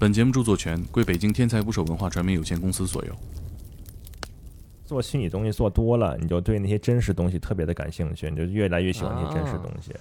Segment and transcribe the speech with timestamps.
[0.00, 3.12] 本节目著作权归北京天才捕手文化传媒有限公司所有。
[4.86, 9.92] 做虚拟东西做多了，你就对那些真实东西特别的感兴趣，你就越来越喜欢那些真实东西。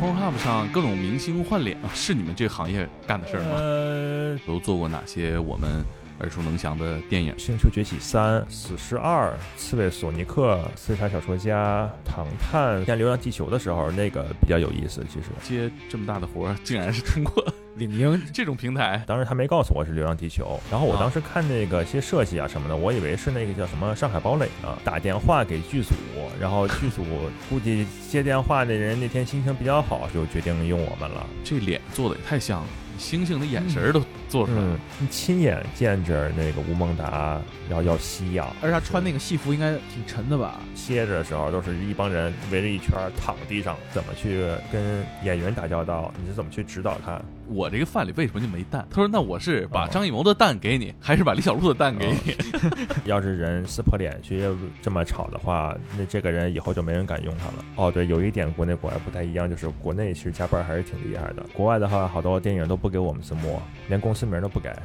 [0.00, 3.56] Pornhub 上各种明星换脸啊，是你们这个行业干的事儿吗？
[3.56, 5.84] 呃，都做过哪些我们
[6.20, 7.32] 耳熟能详的电影？
[7.38, 15.04] 《星球崛起三》《死侍二》《刺猬索尼克》《刺杀小说家》《唐探》像《流浪地球》的时候，那个比较有意思。
[15.12, 17.44] 其实，接这么大的活儿，竟然是通过
[17.76, 19.02] 领英这种平台。
[19.06, 25.94] 当时他没告诉我是《流浪地球》，然后我啊当时看那个些设计啊什么的，我以为是那个叫什么《上海堡垒》呢，打电话给剧组，
[26.40, 27.04] 然后剧组
[27.50, 31.26] 估计接电话的人那天心情比较好，就决定用我们了。
[31.44, 34.68] 这脸做的也太像了，星星的眼神儿都做出来了。
[34.74, 37.40] 嗯，你亲眼见着那个吴孟达
[37.70, 40.60] 要要吸氧，而且他穿那个戏服应该挺沉的吧？
[40.74, 46.12] 歇着的时候，都是一帮人围着一圈躺地上，怎么去跟演员打交道？
[46.20, 47.20] 你是怎么去指导他？
[47.48, 48.86] 我这个饭里为什么就没蛋？
[48.90, 52.36] 他说：“那我是把哦张艺谋的蛋给你，还是把李小璐的蛋给你？”
[53.06, 54.42] 要是人撕破脸去
[54.82, 57.64] 这么吵的话，那这个人以后就没人敢用他了。
[57.76, 61.44] 哦，对，有一点国内国外不太一样，就是国内其实加班还是挺厉害的。
[61.52, 64.76] 国外的话，好多电影都不给我们字幕，连公司名都不改。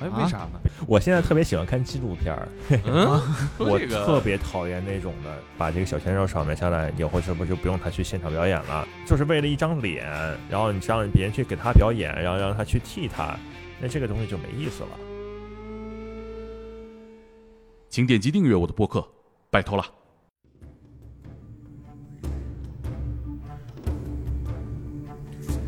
[0.00, 0.60] 哎，啊为啥呢？
[0.86, 2.48] 我现在特别喜欢看纪录片儿，
[2.84, 3.20] 嗯，
[3.58, 8.86] 我特别讨厌那种的，把这个小鲜肉扫描下来以后，是不是就不用他去现场表演了？
[9.06, 10.06] 就是为了一张脸，
[10.48, 13.38] 然后你让别人去给他表演，然后让他去替他，
[13.78, 14.88] 那这个东西就没意思了。
[17.90, 19.06] 请点击订阅我的播客，
[19.50, 19.84] 拜托了。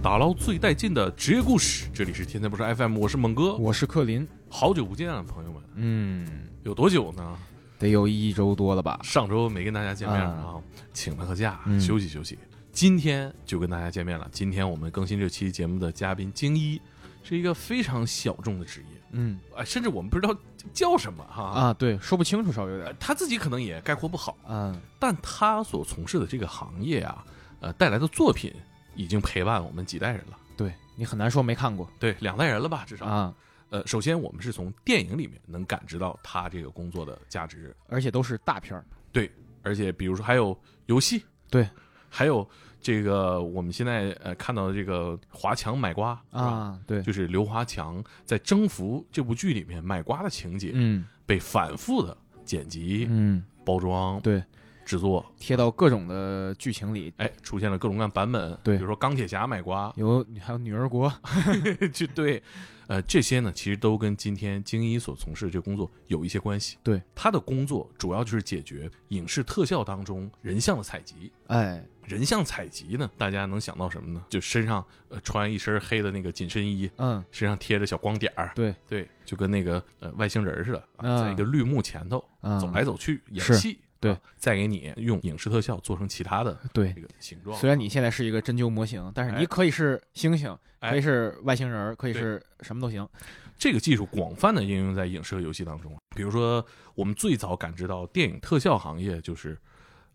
[0.03, 7.39] 打捞最带劲的职业故事，这里是天天不是 FM，我是猛哥，我是克林，好久不见了，朋友们，嗯，有多久呢？
[7.78, 8.98] 得有一周多了吧？
[9.05, 10.55] 上周没跟大家见面啊啊，
[10.92, 12.36] 请了个假，嗯休息休息。
[12.72, 14.28] 今天就跟大家见面了。
[14.33, 16.81] 今天我们更新这期节目的嘉宾精一，
[17.22, 20.37] 是一个非常小众的职业，嗯啊，甚至我们不知道
[20.75, 21.44] 叫什么哈。
[21.44, 27.25] 啊，对，说不清楚，稍微有点，呃他自己可能也概括不好，嗯但他所从事的这个行业啊，
[27.60, 28.53] 呃，带来的作品
[28.94, 31.91] 已经陪伴我们几代人了，对你很难说没看过。
[31.98, 33.06] 对，两代人了吧，至少。
[33.06, 33.34] 啊，
[33.70, 39.31] 呃，首先我们是从电影里面能感知到他这个工作的价值，而且都是大片儿，对
[39.62, 41.69] 而且比如说还有游戏，对，
[42.08, 42.48] 还有
[42.81, 46.20] 这个我们现在呃看到的这个华强买瓜？
[46.31, 51.06] 啊，对，就是刘华强在《征服》这部剧里面买瓜的情节，嗯。
[51.25, 52.14] 被反复的
[52.44, 54.42] 剪辑、嗯，包装、对，
[54.84, 58.56] 制作，贴到各种的剧情里，哎，出现了各种各样版本。
[58.62, 58.76] 对。
[58.76, 61.12] 比如说钢铁侠买瓜，有还有女儿国，
[61.93, 62.43] 就对，
[62.87, 66.76] 呃，这些呢，其实都跟今天精一所从事的这个工作有一些关系。
[66.82, 71.32] 对，他的工作主要就是解决影视特效当中人像的采集。
[71.47, 74.25] 哎，人像采集呢，大家能想到什么呢？
[74.28, 77.22] 就身上呃穿一身黑的那个紧身衣，嗯。
[77.31, 78.75] 身上贴着小光点儿，对。
[78.88, 81.25] 对，就跟那个呃外星人似的，啊嗯。
[81.25, 84.12] 在一个绿幕前头嗯，走来走去演戏，对。
[84.12, 86.92] 啊再给你用影视特效做成其他的对。
[86.92, 87.00] 这。
[87.00, 87.56] 个形状。
[87.56, 89.40] 虽然你现在是一个针灸模型，但是哎。
[89.40, 90.90] 你可以是星星，哎。
[90.90, 93.08] 可以是外星人，可以是什么都行。
[93.56, 99.56] 这个技术广泛的应用在影视和游戏当中，比如说我们最早感知到电影特效行业就是，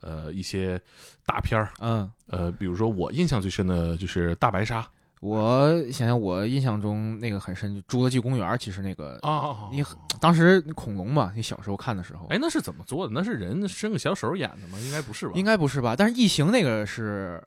[0.02, 0.78] 呃一些
[1.26, 4.82] 大片儿，嗯，呃比如说我印象最深的就是《大白鲨》
[5.22, 9.84] 我想想，我印象中那个很深，就《侏罗纪公园》，其实那个啊你
[10.20, 13.14] 当时恐龙嘛，你小时候看的时候，哎那是怎么做的？
[13.14, 14.78] 那是人伸个小手演的吗？
[14.80, 15.34] 应该不是吧？
[15.36, 15.96] 应该不是吧？
[15.98, 17.42] 但是异形那个是。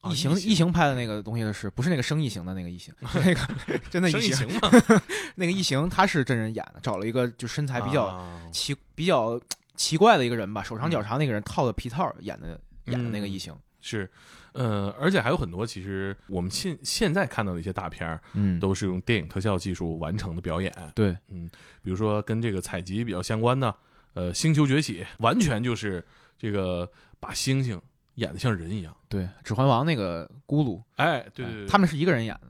[0.00, 2.92] 啊异形异形拍的那个东西的是不是那个生异形的那个异形？
[3.00, 4.70] 那个真的异形，吗？
[5.34, 9.40] 那个异形他是真人演的，找了一个就身材比较啊奇、比较
[9.76, 13.54] 奇怪的一个人吧，手长脚长那个人套的皮套演的演的那个异形。
[13.86, 14.10] 是，
[14.52, 20.72] 呃，而且还有很多，其实我们现现在看到的一些大片儿，嗯都是用电影特效技术完成的表演。
[20.94, 21.50] 对，嗯
[21.82, 23.74] 比如说跟这个采集比较相关的，
[24.14, 26.02] 呃，《星球崛起》完全就是
[26.38, 26.90] 这个
[27.20, 27.78] 把猩猩
[28.14, 28.96] 演的像人一样。
[29.08, 32.48] 对，《指环王》那个咕噜，哎，对对对，他们是一个人演的。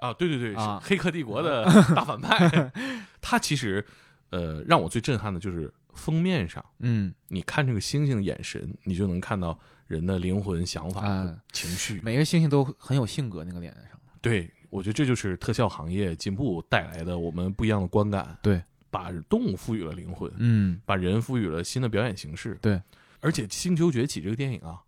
[0.00, 1.64] 啊，对对对，啊是黑客帝国的
[1.96, 2.72] 大反派。
[3.20, 3.84] 他其实，
[4.30, 9.58] 呃，让我最震撼的就是封面上，嗯，你看这个猩猩的眼神，你就能看到
[9.90, 12.00] 人的灵魂、想法、啊情绪。
[12.04, 13.98] 每个星星都很有性格，那个脸上。
[14.22, 18.38] 对，我觉得这就是特效行业进步带来的我们不一样的观感。
[18.40, 22.56] 对，把动物赋予了灵魂，嗯，把人赋予了新的表演形式。
[22.62, 22.80] 对，
[23.18, 24.80] 而且《星球崛起》这个电影啊，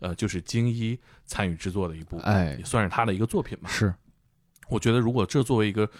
[0.00, 3.70] 呃，就是精一参与制作的一部，哎也算是他的一个作品吧。
[3.70, 3.94] 是，
[4.68, 5.90] 我觉得如果这作为一个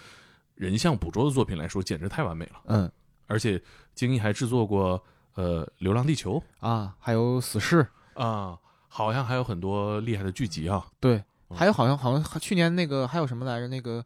[0.53, 2.61] 人像捕捉的作品来说，简直太完美了。
[2.67, 2.91] 嗯
[3.25, 3.59] 而且
[3.95, 5.03] 精一还制作过
[5.33, 7.87] 呃《流浪地球》啊，还有死侍，
[8.23, 8.57] 啊，
[8.87, 10.85] 好像还有很多厉害的剧集啊。
[10.99, 11.15] 对，
[11.49, 13.67] 嗯还有好像好像去年那个还有什么来着？
[13.67, 14.03] 那个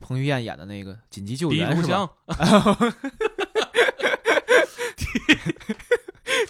[0.00, 2.08] 彭于晏演的那个《紧急救第一援》是吧？，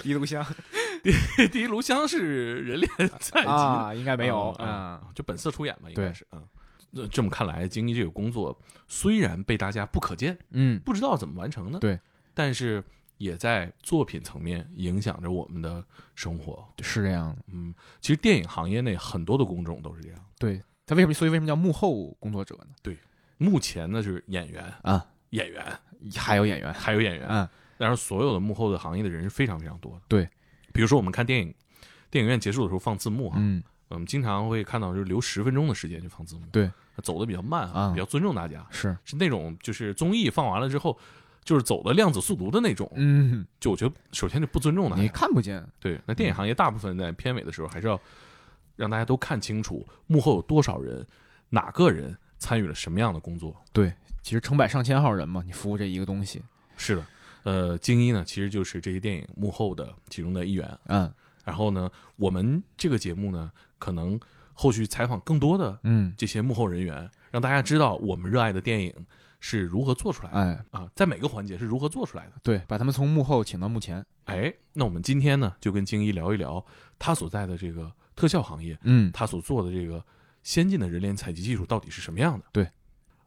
[0.03, 0.45] 第一炉香
[1.53, 2.91] 第一炉香是人脸
[3.21, 5.01] 采集的，啊，应该没有嗯啊。
[5.15, 6.43] 就本色出演吧，应对该是嗯。
[6.91, 11.99] 那这么看来，经济这个工作虽然被大家不可见，嗯，不知道怎么完成的，对，
[12.35, 12.83] 但是
[13.19, 15.85] 也在作品层面影响着我们的
[16.15, 16.67] 生活。
[16.81, 17.43] 是这样的。
[17.53, 20.25] 嗯，其实电影行业内很多的工种都是这样。
[20.39, 21.13] 对他为什么？
[21.13, 22.75] 所以为什么叫幕后工作者呢？
[22.83, 22.97] 对
[23.37, 25.63] 目前呢是演员啊，演员
[26.17, 30.03] 还有演员，还有演员，嗯，但是所有的幕后的行业的人是非常非常多的。
[30.09, 30.29] 对，
[30.73, 31.55] 比如说我们看电影，
[32.11, 36.71] 电影院结束的时候放字幕哈，嗯，我们经常会看到就是留十分钟的时间去放字幕，对，
[37.03, 40.99] 走的比较慢啊比较尊重大家，是，是那种就是综艺放完了之后。
[41.49, 45.09] 就是走的量子速读的那种，嗯，就我觉得首先就不尊重的你。
[45.09, 47.99] 看不见，对，那电影行业大部分在片尾的时候，还是要
[48.77, 51.07] 让大家都看清楚幕后有多少人，
[51.49, 53.57] 哪个人参与了什么样的工作。
[53.73, 53.91] 对
[54.23, 56.43] 其实成百上千号人嘛，你服务这一个东西，
[56.77, 57.07] 是的，
[57.45, 60.79] 呃，精一呢，其实就是这些电影幕后的其中的一员。
[60.89, 61.11] 嗯
[61.45, 64.21] 然后呢，我们这个节目呢，可能
[64.53, 68.95] 后续采访更多的嗯，这些幕后人员，让大家知道我们热爱的电影
[69.41, 72.33] 是如何做出来的、哎，啊，在每个环节是如何做出来的。
[72.43, 76.65] 对，把他们从幕后请到幕前，哎，那我们今天呢，就跟精一聊一聊
[76.99, 80.05] 他所在的这个特效行业，嗯，他所做的这个
[80.43, 82.45] 先进的人脸采集技术到底是什么样的？
[82.53, 82.69] 对，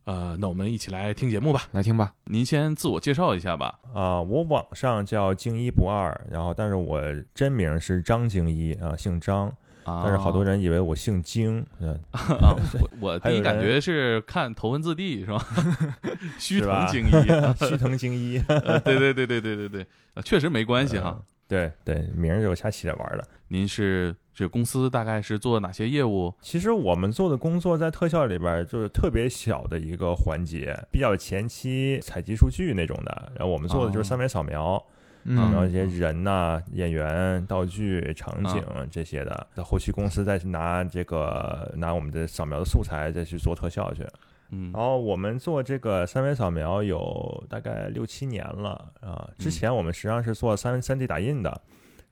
[0.03, 1.67] 呃，那我们一起来听节目吧。
[1.71, 3.79] 来听吧，您先自我介绍一下吧。
[3.93, 7.01] 啊、我网上叫京一不二，然后但是我
[7.33, 9.53] 真名是张京一啊，姓张，啊
[9.85, 15.45] 但是好多人以为我姓京，嗯，啊， 我我 第一感觉是看头文字 D 是吧？
[16.37, 21.23] 须藤是吧精一，须藤京一，呃对对对对对对对，呃确实没关系哈嗯。
[21.47, 23.27] 对对，名儿就瞎起着玩儿的。
[23.49, 26.33] 您是这公司大概是做哪些业务？
[26.41, 33.31] 其实我们做的工作在特效里边儿就是特别小的一个环节，比较前期采集数据那种的。
[33.35, 34.81] 然后我们做的就是三维扫描，
[35.23, 39.47] 然后嗯一些人呐、演员、道具、场景这些的。
[39.53, 44.05] 在后期公司再去拿这个拿我们的扫描的素材再去做特效去。
[44.49, 49.29] 嗯然后我们做这个三维扫描有大概六七年了啊。
[49.37, 51.61] 之前我们实际上是做三三 D 打印的，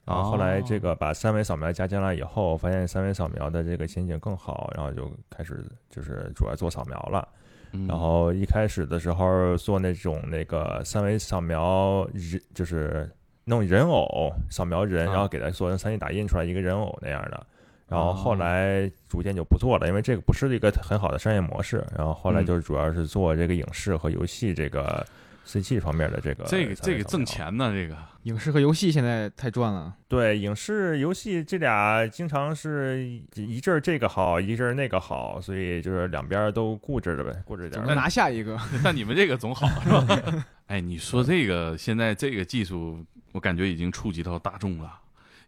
[0.06, 7.28] 然后后来这个把三维扫描加进来以后，发现三维扫描的这个前景更好，然后就开始就是主要做扫描了。
[7.72, 13.10] 嗯然后一开始的时候做那种那个三维扫描人，就是
[13.46, 17.46] 弄人偶扫描人，啊然后给它做成三 D 打印出来一个人偶那样的。
[17.88, 21.84] 然后后哦来逐渐就不做了，因为这个不是一个很好的商业模式。
[21.98, 25.04] 然后后来嗯就是主要是做这个影视和游戏这个
[25.50, 27.26] CG 方面的这个这个这个挣。
[27.26, 37.96] 钱呢，这个影视和游戏现在太赚了，对，影视、游戏这俩经常是一一阵儿这个好，一阵儿那个好，所以就是两边儿都固着着呗，固着点儿。
[37.96, 38.58] 拿下一个？
[38.84, 40.46] 但你们这个总好是吧？
[40.68, 44.92] 哎，你说这个现在这个技术，我感觉已经触及到大众了。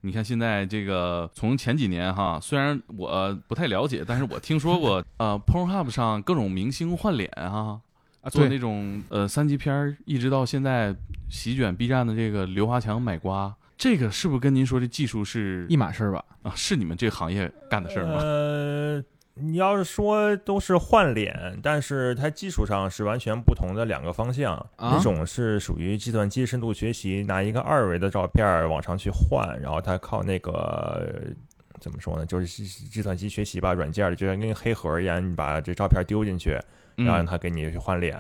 [0.02, 7.80] 你看现在这个，从前几年哈，虽然我不太了解，但是我听说过，呃，Pornhub 上各种明星换脸啊，
[8.22, 10.96] 啊，做那，种呃三级片儿，一直到现在
[11.30, 16.24] 席卷 B 站的这个刘华强买瓜，这个是不是跟您说这技术是一码事儿吧？
[16.44, 16.54] 啊？
[16.56, 18.20] 是你们这个行业干的事儿吗？
[18.22, 19.04] 呃，
[19.34, 24.56] 你要是说都是换脸，但是它技术上是完全不同的两个方向。
[24.76, 30.52] 啊一种是属于计算机深度学习，拿一个二维的照片儿往上去换，然后它靠那个。
[30.52, 31.34] 呃
[31.80, 32.24] 怎么说呢？
[32.28, 36.56] 就是计计算机学习吧，软件儿就像跟黑盒一样，你把这照片丢进去，
[36.96, 38.18] 然后让他给你去换脸。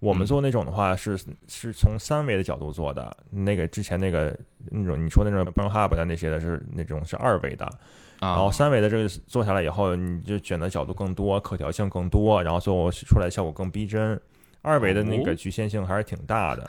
[0.00, 1.16] 我们嗯做那种的话是
[1.46, 4.36] 是从三维的角度做的，那个之前那个
[4.70, 7.64] 那种你说那种 b u n h u b 的那些的是那种是二维的，
[8.18, 14.20] 啊，然后三维的这个做下来以后，你就选择角度更多，可调性更多，然后最后出来效果更逼真。
[14.60, 16.68] 二维的那个哦局限性还是挺大的。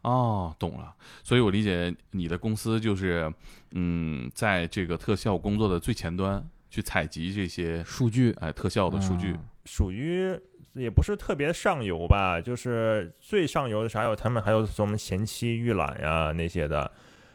[0.00, 0.94] 哦，懂了。
[1.22, 3.30] 所以我理解你的公司就是，
[3.72, 9.36] 嗯，在这个特效工作的最前端去采集这些数据哎特效的数据。
[9.68, 10.34] 啊属于
[10.72, 16.90] 也不是特别上游吧，就是最上游的啥有他们还有什么前期预览呀那些的。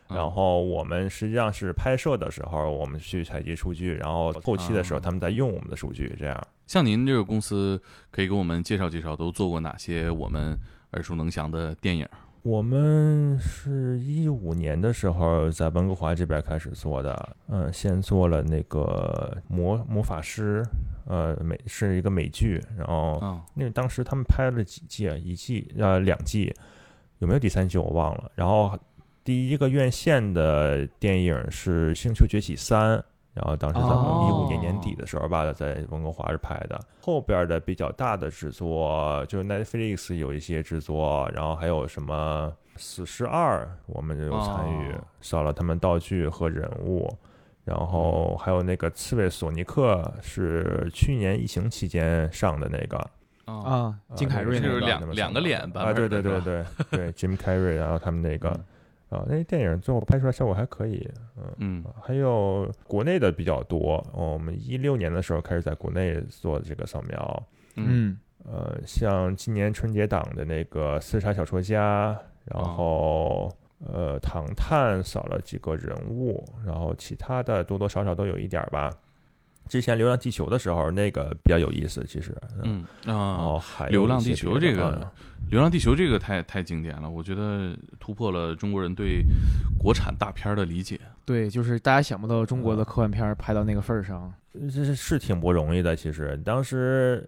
[0.10, 6.48] 嗯然后我们实际上是拍摄的时候，我们去采集数据，然后后期的时候啊他们在用我们的数据，这样。
[6.68, 10.56] 像您这个公司，可以给我们介绍介绍，都做过哪些我们
[10.92, 12.08] 耳熟能详的电影？
[12.44, 20.64] 我们是一五年的时候在温哥华这边开始做的，嗯，先做了那个魔魔法师，
[21.06, 25.16] 呃，美是一个美剧，然后啊，那个当时他们拍了几季啊？
[25.18, 26.54] 一季呃两季，
[27.20, 28.32] 有没有第三季我忘了。
[28.36, 28.78] 然后
[29.24, 32.98] 第一个院线的电影是《星球崛起三》，
[33.34, 36.80] 然后当时在一五年年哦底的时候吧，在温哥华是拍的。
[37.02, 47.14] 后边的比较大的制作，就是 Netflix 有一些制作，然后还有什么《死侍二》，我们就有参与哦，少了他们道具和人物。
[47.64, 52.98] 然后还有那个《刺猬索尼克》是去年疫情期间上的那个，
[53.46, 58.66] 啊，啊，金凯瑞就是那个两两个脸吧啊，对对对对对，Jim Carrey，然后他们那个嗯。
[59.20, 61.54] 啊，那电影最后拍出来效果还可以，嗯。
[61.60, 61.86] 嗯。
[62.02, 67.44] 还有国内的比较多，哦我们一六年的时候开始在国内做这个扫描，
[67.76, 67.86] 嗯。
[67.88, 68.20] 嗯。
[68.52, 72.12] 呃，像今年春节档的那个《四杀小说家》，
[72.44, 73.50] 然后、
[73.92, 78.92] 呃，《唐探》扫了几个人物，然后其他的多多少少都有一点吧。
[79.70, 85.08] 之前《流浪地球》的时候，那个比较有意思，其实，嗯然啊，后还流浪地球这个嗯
[85.52, 89.24] 《流浪地球》这个太太经典了，我觉得突破了中国人对
[89.80, 91.00] 国产大片的理解。
[91.24, 95.96] 对，就是大家想不到中国的科幻片拍到那个份儿上，这是是挺不容易的。
[95.96, 97.26] 其实当时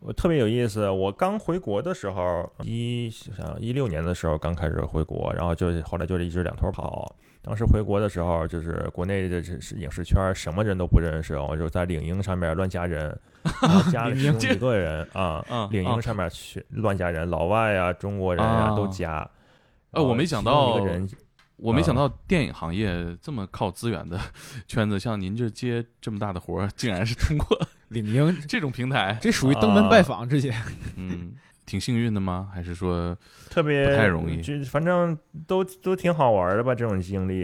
[0.00, 7.14] 我特别有意思，我刚回国的时候，一想一六年的时候刚开始回国，然后就是后来就是一直两头跑。
[7.42, 13.18] 当时回国的时候，就是国内的这影视圈什么人都不认识，我就在领英上面乱加人，
[13.62, 19.28] 然后加了其中一个人啊啊， 领英上面去乱加人，老外啊、中国人啊啊都加。
[19.92, 21.08] 呃我没想到人
[21.56, 24.20] 我没想到电影行业这么靠资源的
[24.68, 29.18] 圈子，像您这接这么大的活儿，竟然是通过领英这种平台。
[29.20, 30.52] 这属于登门拜访这些。
[30.96, 31.32] 嗯，
[31.66, 32.48] 挺幸运的吗？
[32.54, 33.16] 还是说
[33.50, 35.16] 特别不太容易就反正
[35.46, 37.40] 都都挺好玩的吧，这种经历。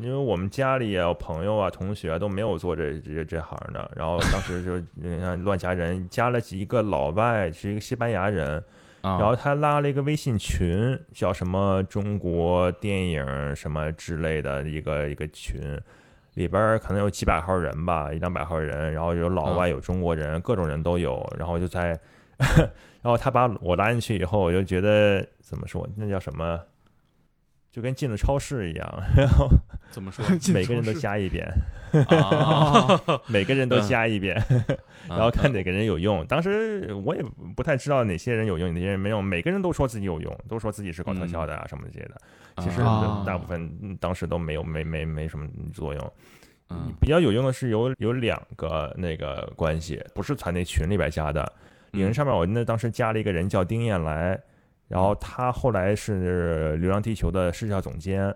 [0.00, 8.62] 因为我们家里也有朋友啊、同学啊都没有做这这这行的，然后当时就 你看乱加人，加了几个老外，是一个西班牙人，
[9.00, 9.18] 啊？
[9.18, 15.60] 然后他拉了一个微信群，叫什么中国电影什么之类的一个一个群。
[16.40, 21.22] 里边可能有几百号人吧，一两百号人，然后有老外，啊有中国人，各种人都有。
[21.38, 21.88] 然后就在，
[23.02, 26.58] 然后他把我拉进去以后，我就觉得怎么说，那叫什么，
[27.70, 29.48] 就跟进了超市一样，然 后
[29.90, 30.24] 怎么说？
[30.52, 31.46] 每个人都加一遍，
[32.08, 34.34] 啊，每个人都加一遍，
[35.08, 36.24] 然后看嗯哪个人有用。
[36.26, 37.22] 当时我也
[37.56, 39.22] 不太知道哪些人有用，哪些人没用。
[39.22, 42.20] 每个人都说自己有用，都说自己是搞特效的啊什么这些的。
[42.58, 46.12] 其实啊大部分嗯当时都没有，没没没什么作用。
[46.72, 51.52] 嗯比较有用的是有有两个那个关系，不是在那群里边加的。
[51.92, 54.40] 领人上面我那当时加了一个人叫丁彦来，
[54.90, 58.34] 然后他后来是《流浪地球》的视效总监。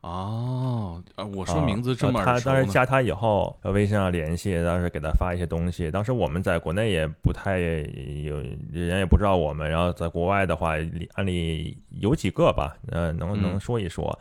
[0.00, 2.40] 哦，啊我说啊名字这么呃他。
[2.40, 5.90] 当时加他以后，呃微信上联系，当时给他发一些东西。
[5.90, 8.38] 当时我们在国内也不太有
[8.72, 10.76] 人也不知道我们，然后在国外的话，
[11.14, 14.16] 案例有几个吧，呃，能嗯能说一说。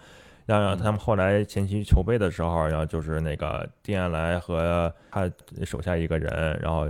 [0.47, 5.29] 然后嗯他们后来前期筹备的时候，然后就是那个丁彦来和他
[5.63, 6.87] 手下一个人，然后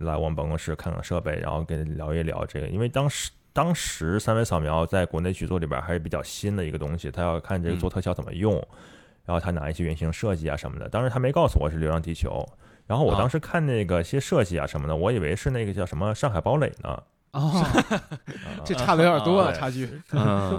[0.00, 3.30] 来我们办公室看看设备，然后跟聊一聊这个，因为当时。
[3.56, 8.52] 当时三维扫描在国内剧作里边还是比较新的一个东西，他要看这个嗯做特效怎么用，
[9.24, 10.90] 然后他拿一些原型设计啊什么的。
[10.90, 12.46] 当时他没告诉我是《流浪地球》，
[12.86, 17.02] 然后我啊当时看那个些设计啊什么的，我以为是那个叫什么《上海堡垒》呢。
[17.32, 19.86] 哦，啊这差的有点多了，啊差距。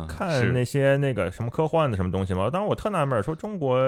[0.08, 2.50] 看那些那个什么科幻的什么东西嘛。
[2.50, 3.80] 当时我特纳闷儿，说中国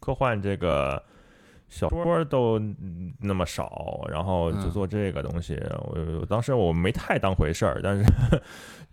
[0.00, 1.02] 科幻这个
[1.68, 2.60] 小说都
[3.20, 5.60] 那么少，然后就嗯做这个东西，
[6.20, 8.04] 我当时我没太当回事儿，但是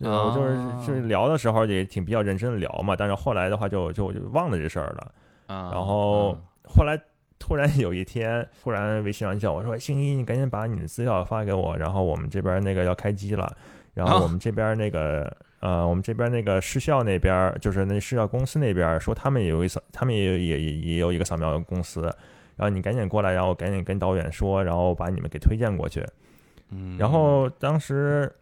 [0.00, 2.96] 呃我就是啊就是聊的时候也挺比较认真的聊嘛。
[2.96, 5.12] 但是后来的话就就就忘了这事儿了。
[5.46, 7.00] 啊，然后嗯后来
[7.38, 13.54] 突然有一天，突然微信上叫我说：“星一，你赶紧把你的资料发给我，然后我们这边那个要开机了，
[13.92, 22.10] 然后啊我们这边那个、呃，我们这边那个市校那边，就是那市校公司那边说他们也有一扫，他们也有也也也有一个扫描公司，
[22.56, 26.06] 然后你赶紧过来，然后赶紧跟导演说，然后把你们给推荐过去。
[26.70, 28.32] 嗯，然后当时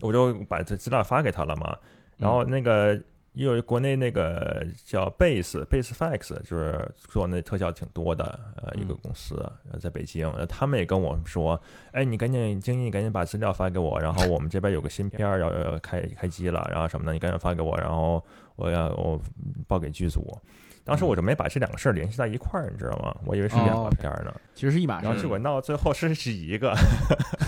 [0.00, 1.76] 我就把这资料发给他了嘛，
[2.16, 2.94] 然后那个
[3.32, 9.34] 也有国内那个叫 Base Base Fax，就是做那特效挺多的呃一个嗯公司，
[9.70, 11.60] 呃在北京，呃他们也跟我说，
[11.92, 18.22] 哎，你赶紧经理赶紧把资料发给我，然后我们这边有个新片儿要要开开机了，然后什么的，你赶紧发给我，然后
[18.56, 19.20] 我要我
[19.66, 20.38] 报给剧组。
[20.84, 23.14] 当时我就没把这两个事儿联系在一块儿，你知道吗？
[23.24, 26.74] 我以为是两个哦片儿呢，其实是一码事儿，然后结果闹到最后是是一个。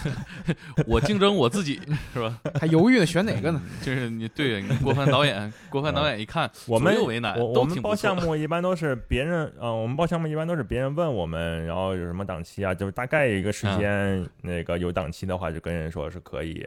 [0.86, 1.80] 我竞争我自己
[2.12, 2.38] 是吧？
[2.60, 3.60] 还犹豫呢，选哪个呢？
[3.82, 16.64] 就是你对你郭帆导演，郭帆导演一看我们左右为难，我我们报项目一般都是别人，呃，我们报项目一般都是别人问我们，然后有什么档期啊，就是大概一个时间，那个有档期的话就跟人说是可以，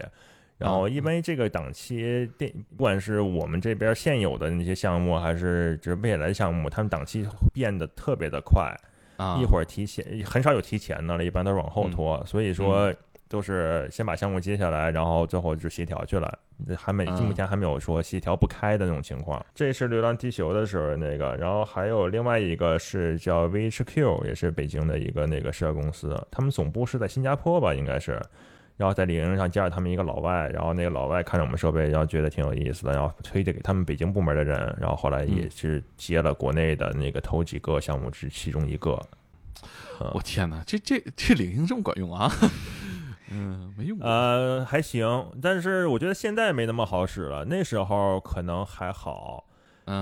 [0.58, 7.24] 然后，因为这个档期电，不管是我们这边现有的那些项目，还是就是未来的项目，他们档期
[7.54, 8.76] 变得特别的快，
[9.18, 12.26] 啊，一会儿提前，很少有提前的了，一般都是往后拖。
[12.26, 12.92] 所以说，
[13.30, 16.40] 都是先把项目接下来，然后最后就协调去了，
[16.76, 19.46] 还没目前还没有说协调不开的那种情况。
[19.54, 28.20] 这是《流浪地球》的时候那个，然后还有另外一个是叫 VHQ，也是北京的一个那个设计公司，他们总部是在新加坡吧，应该是。
[28.78, 38.98] 然后在领英上加了他们一个老外，然后那个老外看着我们设备，然后觉得挺有意思的，然后推荐给他们北京部门的人，然后后来也是接了国内的那个头几个项目之其中一个。
[40.14, 42.32] 我天哪，这这这领英这么管用啊？
[43.34, 43.98] 嗯，没用。
[44.00, 49.44] 呃，还行，但是我觉得现在没那么好使了，那时候可能还好。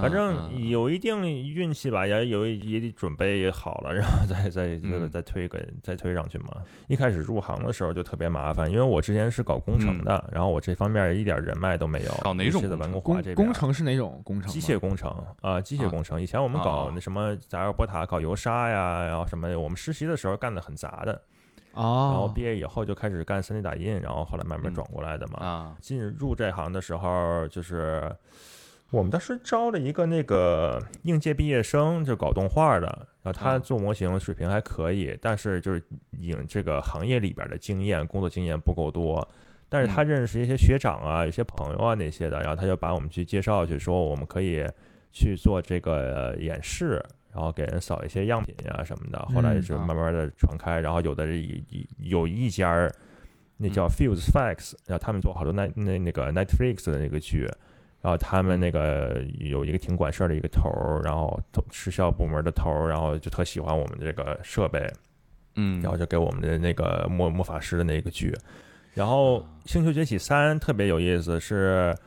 [0.01, 6.47] 反正有一定运气吧，也有也得准备好了， 然后再再再再推个再推上去嘛。
[6.87, 12.11] 一开始入行的时候就特别麻烦，因为我之前是搞工程的，然后我这方面一点人脉都没有。
[12.23, 13.35] 搞哪种文工华这边？
[13.35, 14.51] 工程是哪种工程？
[14.51, 15.11] 机械工程
[15.41, 16.19] 啊，机械工程。
[16.19, 21.21] 以前我们搞那什么杂尔波塔搞油砂呀，然后什么，我们实习的时候干的很杂的。
[21.73, 22.09] 哦。
[22.11, 25.45] 然后毕业以后就开始干 3D 打印，然后后来慢慢转过来的嘛。
[25.45, 25.77] 啊。
[25.79, 28.11] 进入这行的时候就是。
[28.91, 32.87] 我们当时招了一个那个应届毕业生，就搞动画的，
[33.23, 35.83] 然后他做模型水平还可以，但是就是
[36.19, 39.27] 影这个行业里边的经验、工作经验不够多。
[39.67, 44.63] 但是他认识一些学长啊、有些朋友啊那些的，然后他就把我们去介绍去，说我们可以
[45.11, 49.19] 去做这个演示，然后给人扫一些样品啊什么的。
[49.33, 51.59] 后来就慢慢的传开，然后有的有
[51.97, 52.89] 有一家
[53.57, 57.49] 那叫 Fuse Facts，然后他们做好多那那那个 Netflix 的那个剧。
[58.05, 64.87] 然后他们那个有一个挺管事儿的一个头儿，然后时效部门的头儿，然后就特喜欢我们这个设备，
[65.55, 68.31] 嗯，然后就给我们的那个魔魔法师的那个剧。
[68.93, 71.97] 然后《星球崛起三》特别有意思，是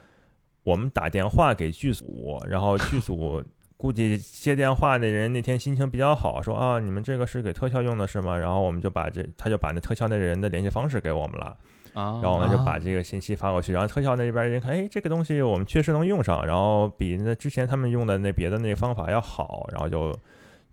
[0.63, 3.43] 我们打电话给剧组，然后剧组
[3.77, 8.39] 估计接电话的人那天心情比较好，说啊，你们这个是给特效用的是吗？
[8.39, 11.57] 然后我们就把这他就把那特效那人的联系方式给我们了。
[11.95, 20.19] 然后我们就把这个信息发过去，然后特效那边人看，哎，这个东西我们确实能用上，然后比那之前他们用的那别的那方法要好，然后就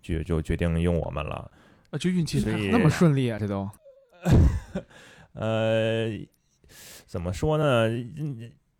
[0.00, 1.50] 就就决定用我们了。
[1.90, 3.68] 啊，就运气那么顺利啊，这都。
[5.34, 6.10] 呃，
[7.06, 7.88] 怎么说呢？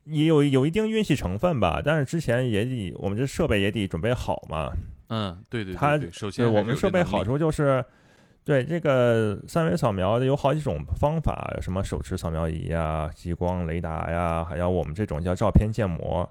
[0.04, 4.72] 也有有一定运气成分吧，但是之前也得我们这设备也得准备好嘛。
[5.08, 7.84] 嗯，对对，它首先我们设备好处就是。
[8.46, 16.26] 对这个三维扫描的有好几种方法，什么手持扫描仪呀、激光雷达呀，还有我们这种叫照片建模。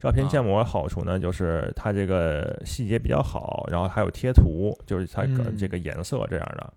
[0.00, 5.22] 照片建模好处呢，就是它这个细节比较好，然后还有贴图，就是它
[5.56, 6.72] 这个颜色这样的。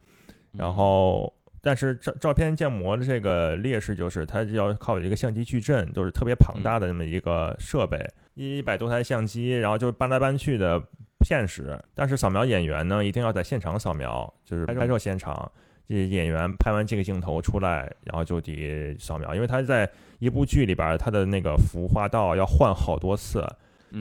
[0.52, 10.80] 然后，但是照照片建模的这个劣势就是它要靠一个相机矩阵，就是特别庞大的那么一个设备，一百多台相机，然后就搬来搬去的。
[11.24, 15.52] 现实，但是扫描演员呢，一定要在现场扫描，就是拍摄现场，
[15.88, 23.46] 这演员拍完这个镜头出来，然后就得扫描，因为他在一部剧里边，他的那个服化道要换好多次，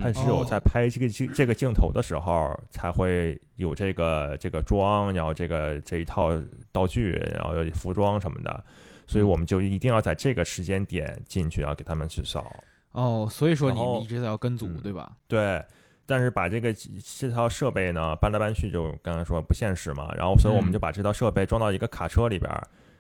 [0.01, 6.31] 他只有在拍这个镜这个镜头的时候，才会有这个这个妆，然后这个这一套
[6.71, 8.65] 道具，然后服装什么的，
[9.07, 12.55] 所以我们就一定要在这个时间点进去，然后给他们去扫。
[12.93, 15.13] 哦，所以说你们一直在要跟组，对吧？
[15.29, 15.63] 对。
[16.13, 16.71] 但是把这个
[17.19, 22.53] 这套设备呢搬来搬去就刚才说不现实嘛，然后所以我们就把这套设备装到一个卡车里边，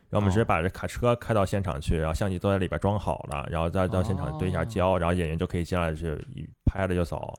[0.08, 6.16] 然后我们直接把这卡车开到现场去，然后相机都在里边装好了，然后再到现场对一下焦，然后演员就可以进来就
[6.64, 7.38] 拍了就走。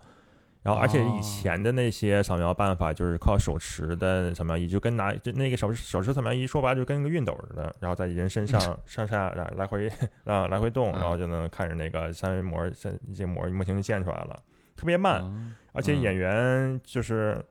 [0.62, 9.92] 然后而且以前的那些扫描办法就是靠手持的扫描仪，就跟拿就那个手手持扫描仪说白了就跟个熨斗似的，然后在人身上 上下来来回
[10.24, 14.40] 啊来回动，然后就能看着那个三维模三这模模型就建出来了。
[14.76, 17.44] 特别慢，而且演员就是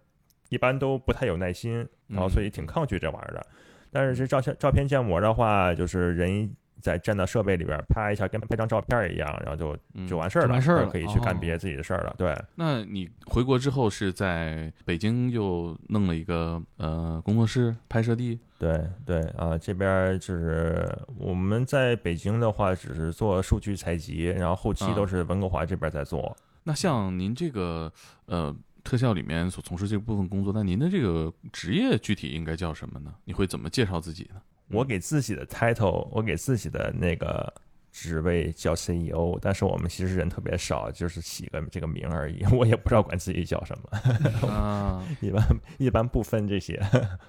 [0.49, 3.47] 一般都不太有耐心，然后所以挺抗拒这玩意儿的。
[3.91, 12.15] 但是这照相照片建模的话，就是人在站到设备里边拍一下，跟拍张照片一样，然后就就完事儿了，完事儿可以去干别的自己的事儿了。
[12.17, 18.39] 对，那你回国之后是在北京又弄了一个呃工作室拍摄地？
[18.59, 26.35] 对对啊，这边就是我们在北京的话，只是做数据采集，然后后期都是温哥华这边在做。
[26.65, 27.93] 那像您这个
[28.27, 33.15] 呃特效里面所从事这部分工作，那您的这个职业具体应该叫什么呢？
[33.25, 34.41] 你会怎么介绍自己呢？
[34.69, 37.53] 我给自己的 title，我给自己的那个
[37.91, 42.45] 职位叫 CEO，但是我们其实人特别少，就是起个这个名而已。
[42.53, 45.45] 我也不知道管自己叫什么啊， 一般
[45.79, 46.81] 一般不分这些，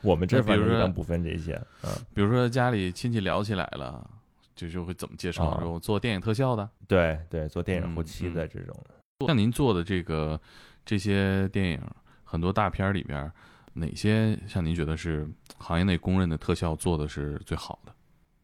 [0.02, 1.54] 我们这边一般不分这些。
[1.84, 4.10] 嗯，比如说家里亲戚聊起来了。
[4.56, 5.60] 就就会怎么介绍？
[5.66, 8.86] 我做电影特效的，对对，做电影后嗯期的这种。
[9.20, 10.40] 像您做的这个
[10.86, 11.82] 这些电影，
[12.24, 13.32] 很多大片儿里边儿，
[13.74, 17.94] 哪些像您觉得是行业内公认的特效做的是最好的？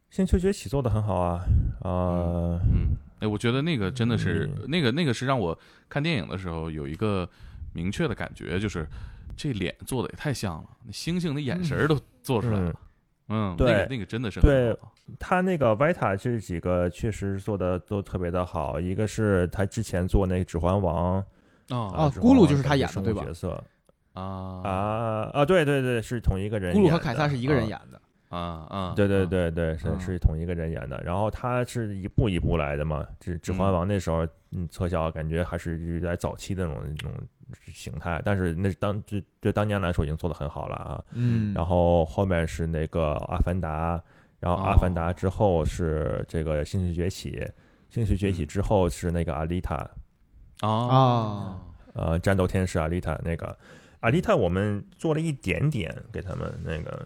[0.10, 1.41] 星球崛起做的很好啊，
[1.82, 7.29] 呃，嗯，哎，我觉得那个真的是、嗯那个那个是让我看电影的时候有一个
[7.73, 8.88] 明确的感觉，就是
[9.36, 12.69] 这脸做的也太像了，那星星的眼神儿都做出来了。
[12.69, 12.75] 嗯，
[13.58, 14.78] 对那个那个真的是很对
[15.20, 21.22] 他那个 Vita 这几个确实做的都特别的好，一个是他之前做那个《指环王》
[21.76, 23.63] 哦啊指环王咕噜就是他演的对吧角色
[24.13, 24.24] 啊
[24.63, 24.72] 啊
[25.34, 26.89] 啊，对对对，是同一个人咕噜。
[26.89, 28.39] 和凯撒是一个人啊演的，啊
[28.70, 28.94] 啊！
[28.96, 31.02] 对对啊，对对，是嗯是同一个人演的。
[31.06, 37.12] 然后他是一步一步来的嘛，指指环王那时候，嗯，特效感觉还是在早期的那种那种
[37.73, 41.03] 形态，但是那当这这当年来说已经做的很好了啊。
[41.12, 44.01] 嗯，然后后面是那个阿凡达，
[44.39, 47.45] 然后阿凡达之后是这个星际崛起，
[47.89, 49.89] 星际崛起之后是那个阿丽塔，
[50.62, 51.59] 啊
[51.93, 53.57] 呃，战斗天使阿丽塔那个。
[54.01, 57.05] 阿丽塔我们做了一点点给他们那个，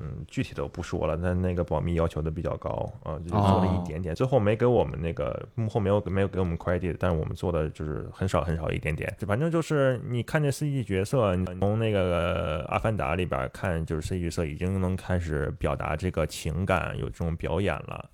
[0.00, 2.70] 嗯，具体的我不说了，但那个保密要求的比较高
[3.02, 18.10] 啊，就是做了一点点，最后没给我们那个幕后没有没有给我们 credit，但是我们做的就是很少很少一点点，反正就是你看这 CG 角色，你从那个阿凡达里边看，就是 CG 角色已经能开始表达这个情感，有这种表演了，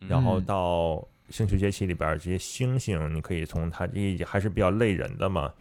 [0.00, 5.52] 然后嗯到星球崛起里边这些星星，你可以从它这还是比较累人的嘛，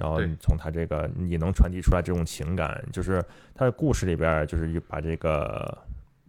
[0.00, 3.22] 然后从他这个你能传递出来这种情感，就是
[3.54, 5.78] 他的故事里边儿就是把这个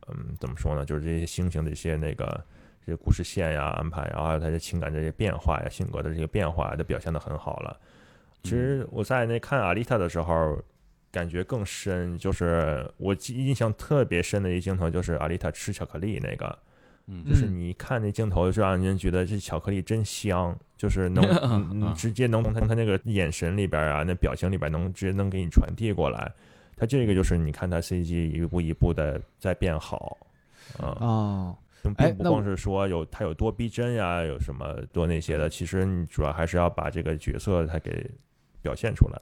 [0.07, 2.25] 嗯怎么说呢，就是这些星星的一些那个
[2.85, 7.79] 这些故事线呀安排，然后还有他的情感这些变化呀、性格的这些变化都表现的很好了。
[8.43, 10.61] 其实我在那看阿丽塔的时候。
[11.13, 16.57] 感觉更深，就是我记印象特别深的一镜头，就是阿丽塔吃巧克力那个，
[17.11, 21.23] 嗯就是嗯你一看那镜头，就让人觉得这巧克力真香，就是能
[21.93, 26.31] 直接能从他他那个眼神里边啊，那表情里边能直接能给你传递过来。
[26.77, 30.17] 他这个就是你看他 CG 一步一步的在变好，
[30.79, 31.57] 啊，哦，
[31.97, 38.09] 并不光是说有他有多逼真呀，有什么多那些的，其实你主要还是要把这个角色他给
[38.61, 39.21] 表现出来。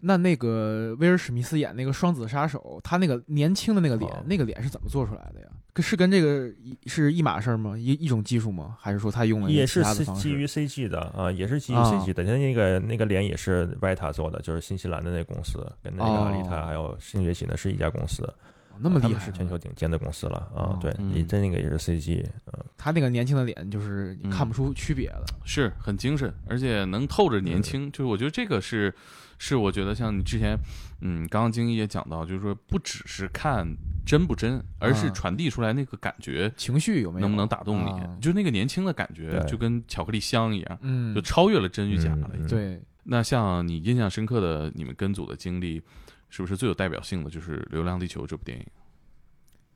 [0.00, 5.46] 那那个威尔史密斯演那个双子杀手，他那个年轻的那个脸，哦那个脸是怎么做出来的呀？
[5.78, 7.78] 跟是跟这个一是一码事儿吗？
[7.78, 8.76] 一一种技术吗？
[8.80, 10.04] 还是说他用了也是 C？
[10.16, 12.24] 基于 CG 的啊，也是基于啊 CG 的。
[12.24, 18.34] 他那个那个脸也是 Vita 做的，就是新西兰的那个公司，跟那个阿丽塔哦还有新崛起呢是一家公司，哦
[18.80, 20.78] 那么厉害，是全球顶尖的公司了啊哦。
[20.80, 25.24] 对，嗯你在那个也是 CG，嗯，他那个年轻的脸就是看不出区别的。
[25.44, 28.94] 是很精神，而且能透着年轻，就是我觉得这个是
[29.38, 30.56] 是我觉得像你之前，
[31.00, 33.66] 嗯，刚刚京一也讲到，就是说不只是看
[34.04, 37.26] 真不真，而是啊传递出来那个感觉情绪有没有？
[37.26, 42.30] 能不能打动你，啊就那个年轻的感觉，就跟巧克力香一样，嗯就，超越了真与假了。
[42.32, 45.82] 嗯已经对，那像你印象深刻的你们跟组的经历，
[46.28, 48.66] 是不是最有代表性的就是《流浪地球》这部电影？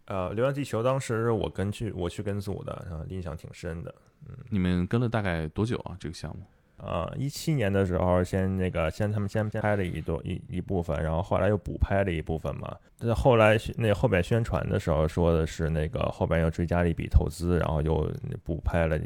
[0.06, 3.94] 呃，《流浪地球》当时我跟去我去跟组的，啊，印象挺深的。
[4.28, 5.96] 嗯你们跟了大概多久啊？
[5.98, 6.44] 这个项目？
[6.78, 12.76] 呃，一七年的时候，先那个先他们先先拍了一多一一部分，然后后来又补拍了一部分嘛。
[12.98, 18.12] 但后来那后边宣传的时候说的是那个后边又追加了一笔投资，然后又
[18.42, 18.98] 补拍了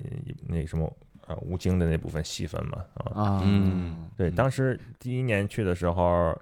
[0.47, 0.91] 那什么
[1.27, 3.23] 啊吴京的那部分戏份嘛啊。
[3.23, 6.39] 啊，嗯对，当时第一年去的时候，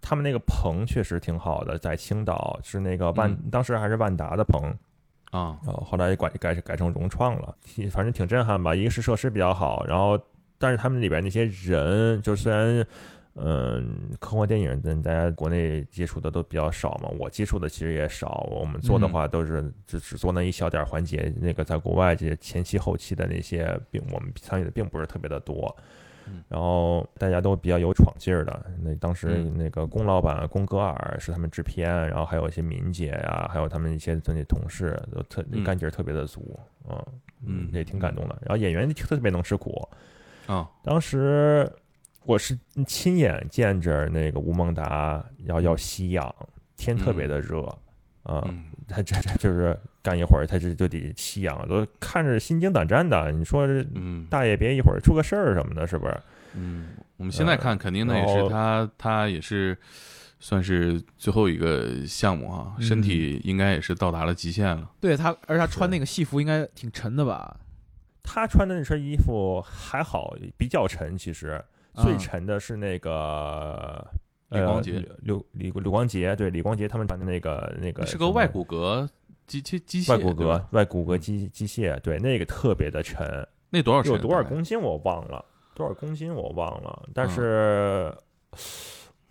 [0.00, 4.70] 他们那个棚确实挺好的，在青岛是那个万，嗯当时还是万达的棚，
[5.30, 8.74] 啊，然后后来改改改成融创了，挺反正挺震撼吧。
[8.74, 10.20] 一个是设施比较好，然后
[10.58, 12.86] 但是他们里边那些人，就虽然
[13.34, 18.46] 嗯科幻电影跟大家国内接触的都比较少嘛，我接触的其实也少。
[18.50, 25.84] 我们做的话都是只只做那一小点环节，那个在国外这些前期后期的那些，并我们参与的并不是特别的多嗯。
[26.48, 28.66] 然后大家都比较有闯劲儿的。
[28.82, 29.56] 那当时嗯。
[29.56, 35.64] 那个龚老板龚格尔是他们制片，然后还有一些敏姐呀、还有他们一些那些同事都特嗯。
[35.64, 36.58] 干劲儿特别的足，
[36.88, 37.04] 嗯
[37.44, 37.68] 嗯。
[37.72, 38.36] 也挺感动的。
[38.42, 39.88] 然后演员特别能吃苦，
[40.46, 41.70] 啊，当时
[42.24, 46.34] 我是亲眼见着那个吴孟达要要吸氧，
[46.76, 47.62] 天特别的热
[48.26, 53.30] 啊，嗯他这这就是干一会儿他这就得吸氧，都看着心惊胆战的。
[53.30, 56.20] 你说这嗯大爷别一会儿出个事儿什么的，是不是？
[56.54, 59.76] 嗯，我们现在看肯定那也是他，他也是
[60.40, 64.90] 算是最后一个项目哈，嗯身体应该也是到达了极限了。
[65.00, 67.56] 对他，而且他穿那个戏服应该挺沉的吧？
[68.22, 71.16] 他穿的那身衣服还好，比较沉。
[71.16, 71.62] 其实
[71.94, 74.04] 最啊沉的是那个。
[74.50, 74.92] 李光洁。
[74.96, 79.08] 呃、刘李李光洁对李光洁他们穿的那个那个是个外骨骼
[79.46, 84.10] 机器机械外骨骼、外骨骼机机械，对，那个特别的沉，那多少？
[84.10, 87.30] 有多少公斤我忘了，多少公斤我忘了，但嗯。
[87.30, 88.14] 是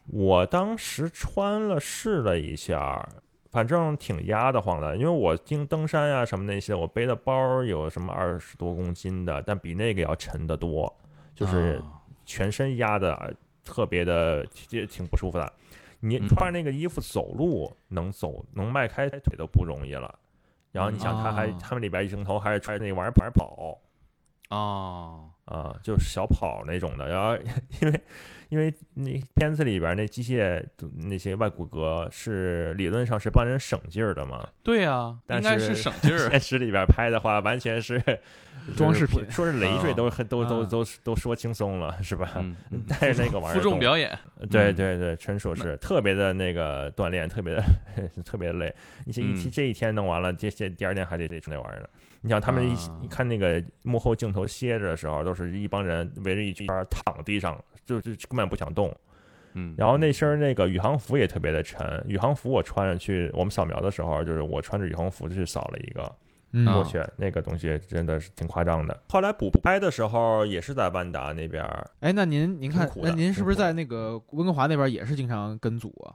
[0.07, 3.09] 我当时穿了试了一下，
[3.49, 10.95] 反正挺压得慌的，因为我经登山呀、什么那些，我背的包有什么二十多公斤的，但比那个要沉得多，
[11.33, 11.91] 就是啊。
[12.23, 15.53] 全身压的特别的，也挺不舒服的。
[15.99, 20.13] 你嗯穿着那个衣服走路能走能迈开腿都不容易了，
[20.71, 23.81] 然后你想他还啊他们里边一镜头还是穿着那玩意儿玩跑。
[24.49, 27.07] 啊，啊，就是小跑那种的。
[27.09, 27.35] 然后
[27.81, 28.01] 因为
[28.49, 30.63] 因为那片子里边那机械
[30.97, 38.01] 那些外骨骼是理论上是帮人省劲儿的嘛，对啊，但应该是是省劲儿 现实里边拍的话完全是
[38.75, 42.31] 装饰品说是累赘都都都啊都都说轻松了是吧？
[42.37, 47.63] 嗯，嗯带着那个玩意儿负重表演，嗯对对对，纯属是特别的那个锻炼，特别的
[48.25, 48.73] 特别累。
[49.05, 51.87] 你这一嗯这一天弄完了，这这第二天还得得出那玩意儿呢。
[52.21, 52.69] 你想他们
[53.01, 58.95] 一看那个幕后镜头歇着的时候，都是一帮人围着一圈儿躺地上，就就根本不想动。
[59.53, 66.15] 嗯，然后那身那个宇航服也特别的沉，宇航服我穿上去，我们扫描的时候，就是我穿着宇航服去扫了一个，
[66.51, 68.99] 嗯啊我去，那个东西真的是挺夸张的。
[69.07, 76.11] 后来补拍的时候也是在万达那边儿，哎，那您您看那您是不是在那个温哥华那边也是经常跟组啊？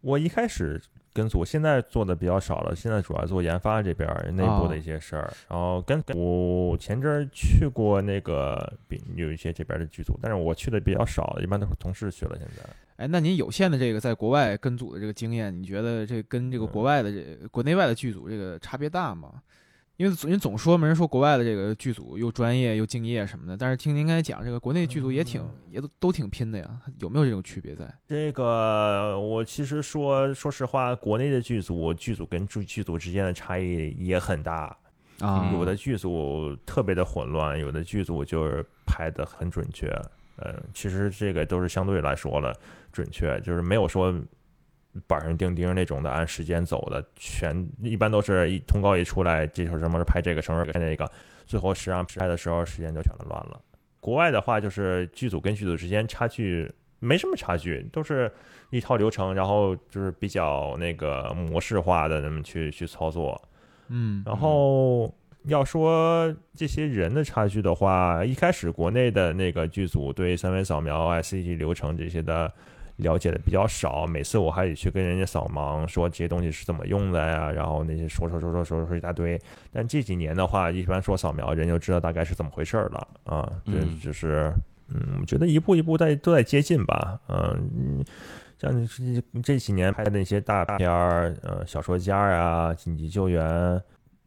[0.00, 0.80] 我一开始
[1.12, 5.32] 跟组，现在做的比较少了，现在主要做研发这边内部的一些事儿。
[5.48, 12.36] 然后跟我前阵儿去过那个比有一些这边的剧组，但是我去的比较少，一般都是同事去了。
[12.38, 12.62] 现在
[12.96, 19.42] 哎，那您有限的这个在国外跟组的这个经验，你觉得这跟这个国外的这国内外的剧组这个差别大吗？
[19.98, 27.92] 因为总人总说没人说国外的这个剧组又专业又敬业什么的，但是听您刚才讲，这个国内剧组也挺也都都挺拼的呀，有没有这种区别在？
[28.06, 34.76] 这个我其实说说实话，国内的剧组剧组跟剧剧组之间的差异也很大。
[35.18, 39.88] 啊有的剧组特别的混乱，有的剧组就是拍的很准确。
[40.36, 42.54] 呃，其实这个都是相对来说了
[42.92, 44.14] 准确，就是没有说
[45.06, 51.10] 板上钉钉那种的按时间走的，全一般都是一通告一出来，这时候什么时候拍这个，什么时候拍那个，
[51.46, 53.60] 最后实际上拍的时候时间就全都乱了。
[54.00, 58.30] 国外的话，就是剧组跟剧组之间差距没什么差距，都是
[58.70, 63.40] 一套流程，然后就是比较那个模式化的那么去去操作。
[63.88, 65.12] 嗯然后
[65.44, 72.52] 要说这些人的差距的话，一开始国内的那个剧组对三维扫描啊、CG 流程这些的
[72.98, 79.40] 了解的比较少，每次我还得去跟人家扫盲，说这些东西是怎么用的呀，然后那些说说说说说说一大堆。
[79.72, 84.52] 但这几年的话，一般说扫描，人就知道大概是怎么回事儿了啊，这嗯就是
[84.88, 88.04] 嗯，我觉得一步一步在都在接近吧，嗯。
[88.60, 93.80] 像这这几年拍的那些大片儿，呃，小说家啊，紧急救援，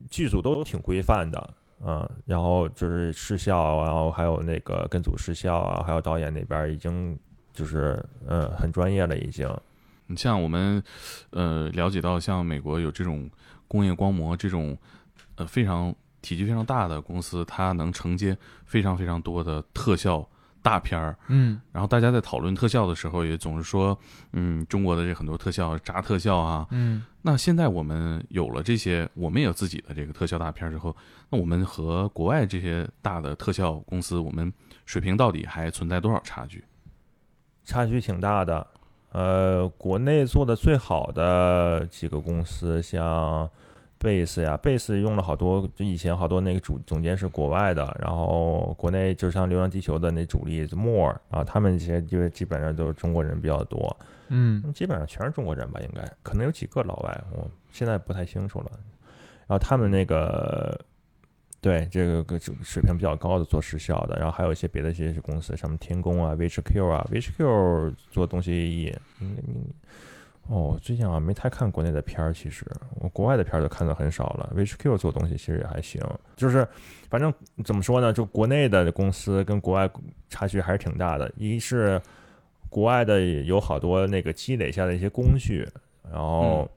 [0.10, 1.54] 剧组都挺规范的，
[1.86, 7.20] 嗯，然后就是视效，然后还有那个跟组视效啊，还有导演那边已经
[7.62, 9.48] 就是呃很专业了，已经。
[10.08, 10.84] 你像我们
[11.30, 13.30] 呃了解到，像美国有这种
[13.68, 14.76] 工业光膜这种
[15.36, 15.94] 呃非常
[16.24, 20.28] 体积非常大的公司，它能承接非常非常多的特效
[20.64, 21.16] 大片儿。
[21.28, 23.96] 嗯然后大家在讨论特效的时候，也总是说，
[24.34, 26.66] 嗯，中国的这很多特效渣特效啊。
[26.72, 30.96] 嗯那现在我们有了这些，我们也有自己的这个特效大片儿之后，
[31.30, 34.52] 那我们和国外这些大的特效公司，我们
[34.88, 36.64] 水平到底还存在多少差距？
[37.64, 38.66] 差距挺大的。
[39.12, 43.50] 呃，国内做的最好的几个公司，像
[43.98, 53.96] 贝斯呀，贝斯用了好多，就以前好多那个主总监是国外的，然后国内就像《流浪地球》的那主力 More 啊，他们这些就基本上都是中国人比较多，
[54.30, 58.72] 嗯基本上全是中国人吧，应该可能有几个老外，我现在不太清楚了。
[59.46, 60.80] 然后他们那个
[61.62, 69.66] 对这个个水平比较高的做时效的，然后还有一些别的一些公司，什么天宫啊、VHQ 啊，VHQ 做东西也嗯嗯
[70.48, 74.52] 哦，最近好像没太看国内的片儿，其实我国外的片儿都看的很少了。
[74.58, 76.02] VHQ 做东西其实也还行，
[76.36, 76.68] 就是
[77.12, 77.32] 反正
[77.64, 79.88] 怎么说呢，就国内的公司跟国外
[80.30, 81.32] 差距还是挺大的。
[81.38, 82.02] 一是
[82.70, 85.66] 国外的有好多那个积累下的一些工序，
[86.12, 86.68] 然后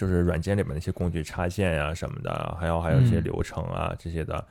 [0.00, 4.42] 就是软件里面那些工具插件呀、什么的，还有还有一些嗯流程啊、这些的，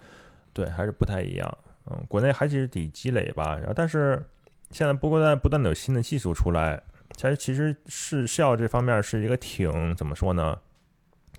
[0.54, 1.58] 对，还是不太一样。
[1.90, 3.58] 嗯，国内还是得积累吧。
[3.58, 4.24] 然后，但是
[4.70, 6.80] 现在不过在不断的有新的技术出来，
[7.16, 10.56] 其实其实是效这方面是一个挺怎么说呢，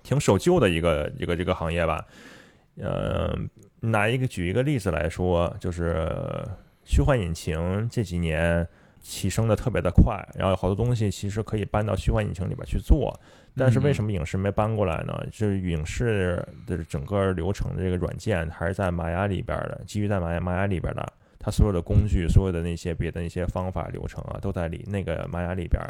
[0.03, 2.05] 挺守旧的一个一个这个行业吧。
[2.81, 3.33] 呃，
[3.79, 6.05] 拿一个举一个例子来说，就是
[6.83, 8.67] 虚幻引擎这几年
[9.01, 13.17] 提升的特别的快，然后有好多东西其实可以搬到虚幻引擎里边去做，
[13.55, 15.13] 但是为什么影视没搬过来呢？
[15.31, 25.81] 就是影视的整个流程的这个软件还是在玛雅里边的，基于在玛雅玛雅里边的，它所有的工具、所有的那些别的那些方法流程啊，都在里那个玛雅里边。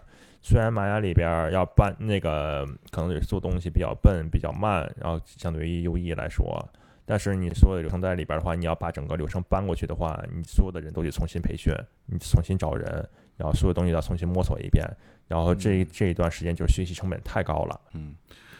[0.42, 6.68] 虽然玛雅里边要搬那个可能做东西比较笨、比较慢，然后相对于 UE 来说。
[7.06, 11.72] 但是你所有的流程在里边的话，你要把整个流程搬过去的话，你所有的人都得重新培训，
[12.06, 13.08] 你重新找人，
[13.42, 14.88] 然后所有东西要重新摸索一遍，
[15.28, 17.82] 然后这这一段时间就是学习成本太高了。
[17.94, 18.14] 嗯，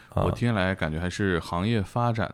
[0.08, 2.28] 啊我听下来感觉还是行业发展，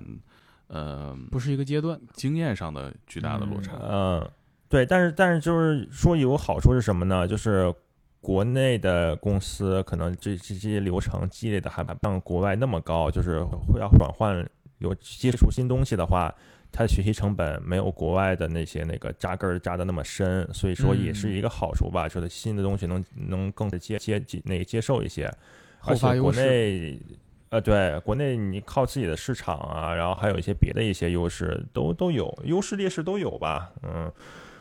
[0.69, 2.01] 呃，不是一个阶段。
[2.15, 3.73] 经验上的巨大的落差。
[3.83, 4.31] 嗯，
[4.67, 7.29] 对，但是但是就是说有好处是什么呢？
[7.29, 7.71] 就是
[8.23, 16.35] 国内的公司可能这这这些流程积累的还不像国外那么高，就是会要转换有接触新东西的话，
[16.71, 25.27] 它的学习成本没有国外的那些那个扎根扎的那么深，所以说也是一个好处吧，就是新的东西能能更接接接那个接受一些，
[25.81, 27.01] 后而且国发优势内。
[27.51, 33.73] 呃，对，国内你靠自己的市场啊，然后还有一些别的一些优势都都有，优势劣势都有吧。
[33.83, 34.13] 嗯，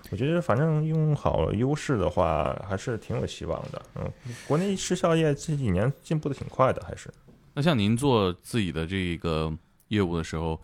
[0.09, 3.81] 我觉得反正用好优势的话，还是挺有希望的。
[3.95, 4.09] 嗯，
[4.47, 7.11] 国内视效业这几年进步的挺快的，还是。
[7.53, 9.53] 那像您做自己的这个
[9.89, 10.57] 业务的时候，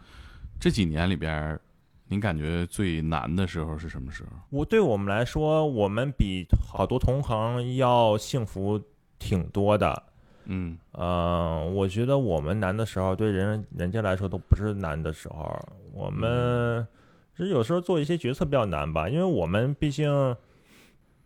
[0.64, 1.60] 这几年里边儿，
[2.08, 4.30] 您感觉最难的时候是什么时候？
[4.50, 8.82] 我对我们来说，我们比好多同行要幸福
[9.20, 10.04] 挺多的。
[10.46, 15.54] 嗯呃，我觉得我们难的时候，对人人家来说都不是难的时候。
[15.92, 16.88] 我们
[17.36, 20.34] 其实有时候做一些决策比较难吧，因为我们毕竟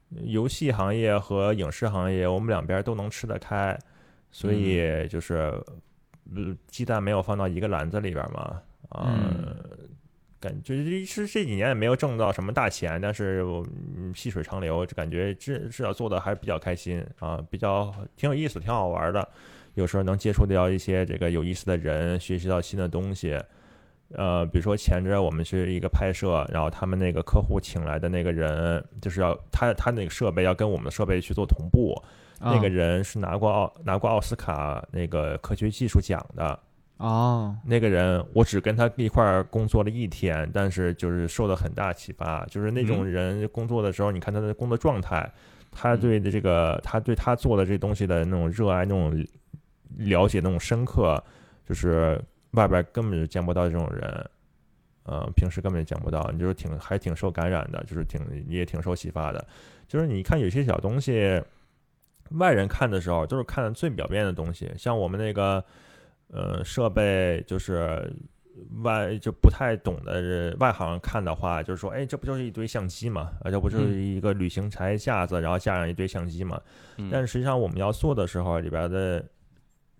[0.10, 3.78] 游戏行业和影视行业，我们两边都能吃得开，
[4.32, 5.36] 所以就是
[6.36, 8.60] 呃鸡蛋没有放到一个篮子里边嘛。
[8.90, 9.10] 啊、
[10.40, 13.66] 感觉是这几年也没有挣到什么大钱，但是我
[13.98, 19.28] 嗯细水长流，就感觉至至少做的还是比较开心啊，比较挺有意思，挺好玩的。
[19.74, 23.40] 有时候能接触到一些这个有意思的人，学习到新的东西。
[24.14, 31.94] 呃，比如说前阵我们是一个拍摄，然后他们那个客户请来的那个人，就是要他他那个设备要跟我们的设备去做同步，
[32.40, 36.58] 那个人是拿过奥拿过奥斯卡那个科学技术奖的。
[36.98, 42.44] 啊，那个人，我只跟他一块儿工作了一天，但是就是受了很大启发。
[42.46, 45.32] 就是那种人工作的时候，你看他的工作状态，
[45.70, 49.14] 他对的这个，他对他做的这东西的那种热爱、那种
[49.98, 51.24] 了解、那种深刻，
[51.70, 52.20] 就是
[52.54, 54.30] 外边根本就见不到这种人。
[55.04, 59.48] 呃，平时根本就见不到，你就是挺还挺受感染的，就是挺也挺受启发的。
[59.88, 61.40] 就是你看有些小东西，
[62.32, 65.64] 外人看的时候都是看最表面的东西，像我们那个。
[66.30, 68.14] 呃，设备就是
[68.84, 73.32] 外就不太懂的人外行看的话，就是说，哎，这不就是一堆相机嘛？
[73.42, 76.62] 啊，这不就是一个旅行柴架子，然后架上一堆相机嘛？
[76.98, 79.24] 嗯但实际上我们要做的时候，里边的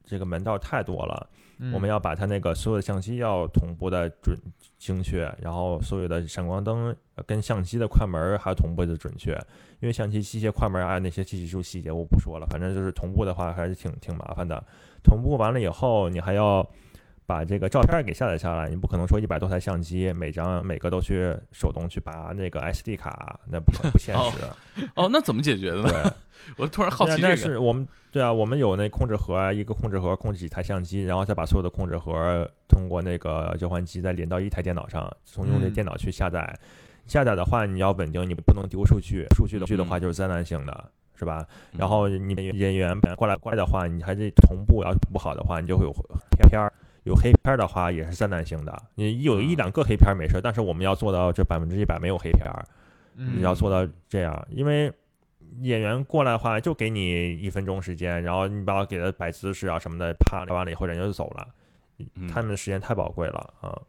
[0.04, 1.30] 这个门道太多了。
[1.60, 4.38] 嗯我们要把它那个所有的相机要同步的准
[4.78, 9.32] 精确，然后所有的闪光灯呃跟相机的快门儿还要同步的准确，
[9.80, 14.64] 因为相机机械快门儿啊那些技术细节我不说了，反正就是同步的话还是挺挺麻烦的。
[15.08, 16.68] 同步完了以后，你还要
[17.26, 24.86] 把这个照片儿给下载下来，你不可能说一百多台相机每张每个都去手动去拔那个 SD 卡，那不可不现实。
[24.96, 25.90] 哦，那怎么解决的呢？
[25.90, 26.12] 对。
[26.56, 27.50] 我突然好奇但但这个。
[27.54, 36.58] 是我们对啊，我们有那控制盒啊，一个控制盒控制几台相机，然后再把所有的控制盒通过那个交换机再连到一台电脑上，从用这嗯电脑去下载。
[37.08, 41.46] 下载的话，你要稳定，你不能丢数据，数据的去的话就是灾难性的，是吧？
[41.74, 46.72] 嗯然后你演员本来过来过来的话，你还得同步，要是不好的话，你就会有黑片儿。
[47.04, 52.66] 有黑片儿的话也是灾难性的，你有一两个黑片儿没事，但是我们要做到这百分之一百没有黑片儿。
[53.16, 54.92] 嗯你要做到这样，因为
[55.62, 61.48] 演员过来的话，就给你一分钟时间，然后你把我给他摆姿势啊什么的，啪聊完了以后人就走了，
[62.16, 63.82] 嗯他们的时间太宝贵了啊，嗯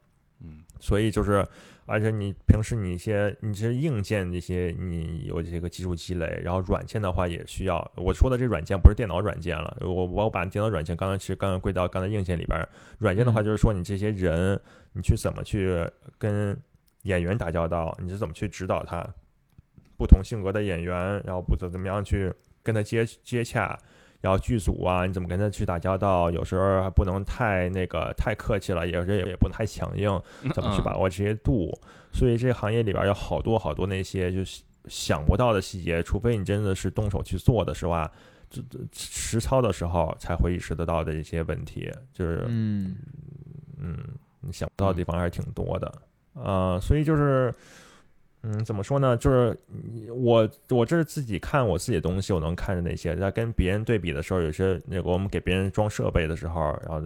[0.81, 1.44] 所以就是，
[1.87, 7.90] 而且你平时你一些你这硬件这些你有这个技术积累，然后软件的话也需要。
[7.96, 14.61] 我说的这软件不是电脑软件了，我我把电脑软件刚才其实刚刚归到刚才硬件里边，软件的话嗯就是说你这些人
[14.92, 15.85] 你去怎么去
[16.16, 16.57] 跟
[17.03, 19.04] 演员打交道，你是怎么去指导他
[19.96, 20.94] 不同性格的演员，
[21.25, 23.77] 然后不怎怎么样去跟他接接洽。
[24.21, 26.31] 然后剧组啊，你怎么跟他去打交道？
[26.31, 30.21] 有时候还不能太那个太客气了，有时候也也不能太强硬。
[30.52, 31.71] 怎么去把握这些度。
[32.12, 38.10] 所以这个行业里边有好多好多那些就是想不到的细节，除非你真的是动手去做的时候啊，
[38.50, 42.96] 这这实操的时候才会意识得到的一些问题，就是嗯
[43.79, 43.98] 嗯，
[44.40, 45.92] 你想不到的地方还是挺多的。
[46.35, 47.50] 呃，所以就是。
[47.50, 47.54] 嗯，
[48.65, 49.17] 怎么说呢？
[49.17, 53.15] 就是嗯我我这是自己看我自己的东西，我能看着那些。
[53.17, 57.03] 在跟别人对比的时候，有些那个我们给别人装设备的时候，然后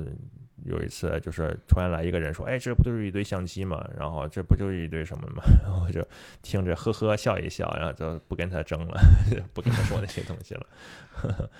[0.64, 3.84] 有一次就是突然来一个人说：“哎，这不就是一堆相机嘛？
[3.98, 6.06] 然后这不就是一堆什么嘛？” 然后我就
[6.40, 9.00] 听着呵呵笑一笑，然后就不跟他争了，
[9.52, 10.66] 不跟他说那些东西了。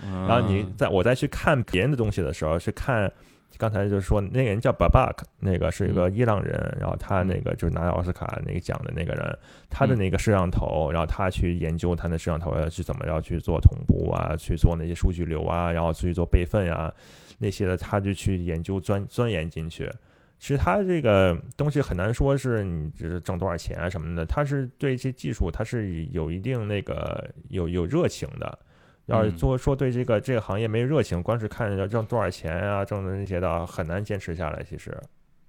[0.02, 3.12] 然 然后你在我再去看别人的东西的时候，去看
[3.58, 9.38] 刚才就是说那个人叫 Babak，那个是一个伊朗人，然后他那个就是拿奥斯卡那个奖的那个人，
[9.70, 16.92] 他的那个摄像头，然后他去研究他的摄像头要去怎么要去做同步啊，去做那些数据流啊，然后去做备份啊、
[17.38, 19.90] 那些的，他就去研究钻钻研进去。
[20.38, 28.58] 其实他这个东西很难说是你只是挣多少钱啊什么的，他是对这技术他是有一定那个有有热情的。
[29.06, 34.62] 要是嗯做说对这个这个行业没热情，光是看要挣多少钱啊，挣的那些的，很难坚持下来。
[34.62, 34.96] 其实，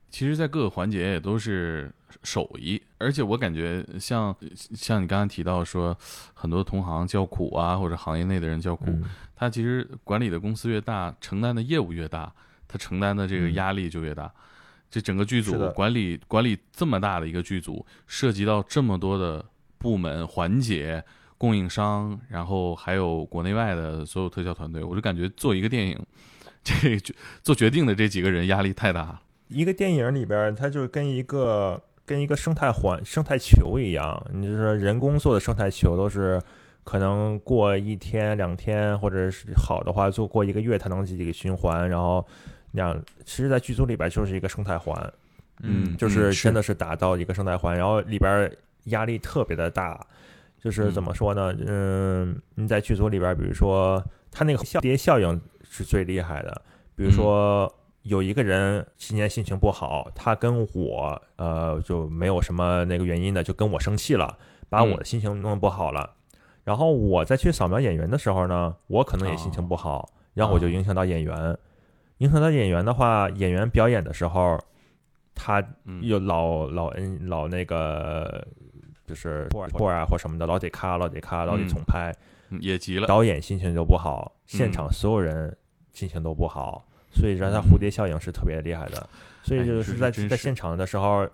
[0.10, 1.92] 其实，在各个环节也都是
[2.24, 4.36] 手艺，而且我感觉像
[4.76, 5.98] 像你刚才提到说，
[6.34, 9.04] 很多同行叫苦啊，或者行业内的人叫苦，嗯，
[9.36, 12.32] 他其实管理的公司越大，承担的业务越大，
[12.68, 14.32] 他承担的这个嗯压力就越大。
[14.90, 19.44] 这整个剧组管理管理这么大的一个剧组，涉及到这么多的
[19.80, 21.04] 部门环节、
[21.44, 26.00] 供应商，然后还有国内外的所有特效团队，我就感觉做一个电影，
[26.64, 29.22] 这就做决定的这几个人压力太大了。
[29.50, 36.42] 一个电影里边，它就跟一个跟一个生态环生态球一样，你就说人工做的生态球都是
[36.86, 42.26] 可能过一天两天，或者是好的话做过一个月，它能几个循环，然后
[42.72, 45.14] 两，其实，在剧组里边就是一个生态环，
[45.60, 48.50] 嗯就是是真的是打造一个生态环，然后里边
[48.86, 50.00] 压力特别的大，
[50.64, 51.54] 就是怎么说呢？
[51.68, 54.02] 嗯，你在剧组里边，比如说
[54.32, 56.62] 他那个效蝶效应是最厉害的，
[56.96, 57.72] 比如说。
[58.04, 64.38] 有一个人今天心情不好，他跟我呃就没有什么那个原因的，就跟我生气了，
[64.68, 66.10] 把我的心情弄不好了。
[66.66, 71.58] 然后我再去扫描演员的时候呢，我可能也心情不好，然后我就影响到演员。
[72.18, 74.60] 影响到演员的话，演员表演的时候，
[75.34, 78.46] 他嗯有老老嗯老那个
[79.06, 82.14] 就是破啊或什么的，老得咔，老得咔，老得嗯重拍，
[82.50, 85.56] 嗯也急了，导演心情就不好，现场所有人
[85.92, 89.10] 心情都不好，所以让它蝴蝶效应是特别厉害的。
[89.44, 91.28] 所以哎就是在在现场的时候，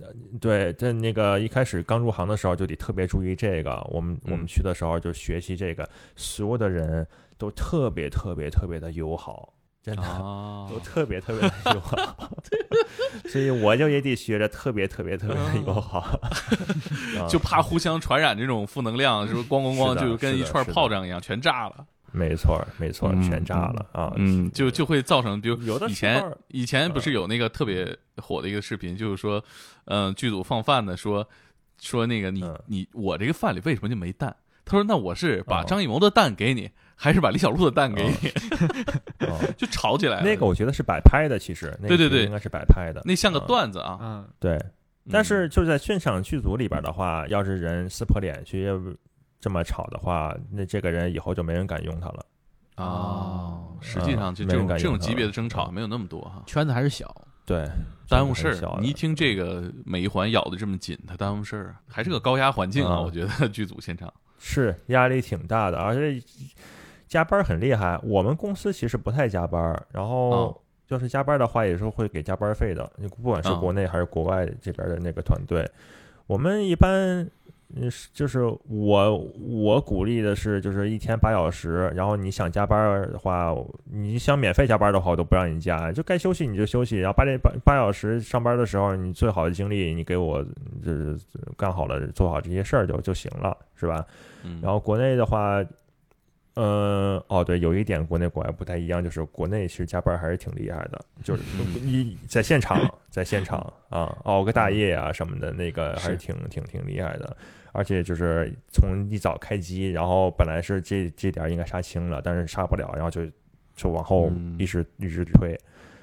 [0.00, 3.80] 呃对，在那个一开始刚入行的时候就得特别注意这个。
[3.90, 7.06] 我们我们嗯去的时候就学习这个，所有的人
[7.38, 9.52] 都特别特别特别的友好，
[9.84, 10.02] 真的。
[10.02, 12.28] 啊都特别特别的友好，
[13.28, 19.48] 所以我就也得学着特别特别特别的友好，啊 就怕互相传染这种负能量，是不是？
[19.48, 21.86] 咣咣咣，就跟一串炮仗一样，全炸了。
[22.16, 24.12] 没错没错，嗯全炸了啊！
[24.16, 29.42] 嗯，就就会造成，比如有的以前以前不是有那个特别火的一个视频，就是说，
[29.86, 31.28] 嗯、剧组放饭的说
[31.80, 34.34] 说那个你嗯你我这个饭里为什么就没蛋？
[34.64, 38.28] 他说那我是把哦张艺谋的蛋给你，还是把李小璐的蛋给你？
[39.26, 40.22] 哦 就吵起来了。
[40.22, 43.98] 那个我觉得是摆拍的，其实那个对对对应该是摆拍的，那像个啊段子啊。
[44.00, 44.56] 嗯，对。
[44.56, 44.70] 嗯
[45.12, 48.66] 但是就是在现场剧组里边的话，要是人撕破脸去
[49.38, 52.26] 这么吵的话，那这个人以后就没人敢用他了。
[52.76, 56.42] 哦，实际上就这种这种级别的争吵没有那么多哈。
[56.46, 57.14] 圈子还是小，
[57.44, 57.68] 对，
[58.08, 58.48] 耽误事。
[58.48, 62.96] 儿你一听这个每一环咬的这么紧，它耽误事儿啊，还是个高压环境啊。
[63.00, 66.18] 嗯我觉得 剧组现场，是压力挺大的，而且
[67.06, 67.98] 加班很厉害。
[68.02, 69.60] 我们公司其实不太加班，
[69.92, 75.68] 然后哦就是加班的话，也是会给加班费的，你不管是哦国内还是国外这边的那个团队。
[76.26, 77.28] 我们一般，
[78.12, 90.42] 就是我我鼓励的是，就是一天八小时，然后你想加班的话，你想免费加班的话，我都不让你加，就该休息你就休息，然后八点八八小时上班的时候，你最好的精力你给我
[90.82, 91.18] 就是
[91.56, 94.04] 干好了，做好这些事儿就就行了，是吧？
[94.44, 95.62] 嗯，然后国内的话，
[96.54, 102.78] 呃，哦，对，有一点国内国外不太一样，就是国内其实加班还是挺厉害的，就是 嗯你在现场，
[103.10, 103.58] 在现场
[103.90, 107.36] 啊，熬个大夜啊什么的，那个还是是挺挺挺厉害的。
[107.72, 113.22] 而且就是从一早开机，然后本来是这这点儿应该杀青了，但是杀不了，然后就
[113.74, 115.58] 就往后嗯一直一直推。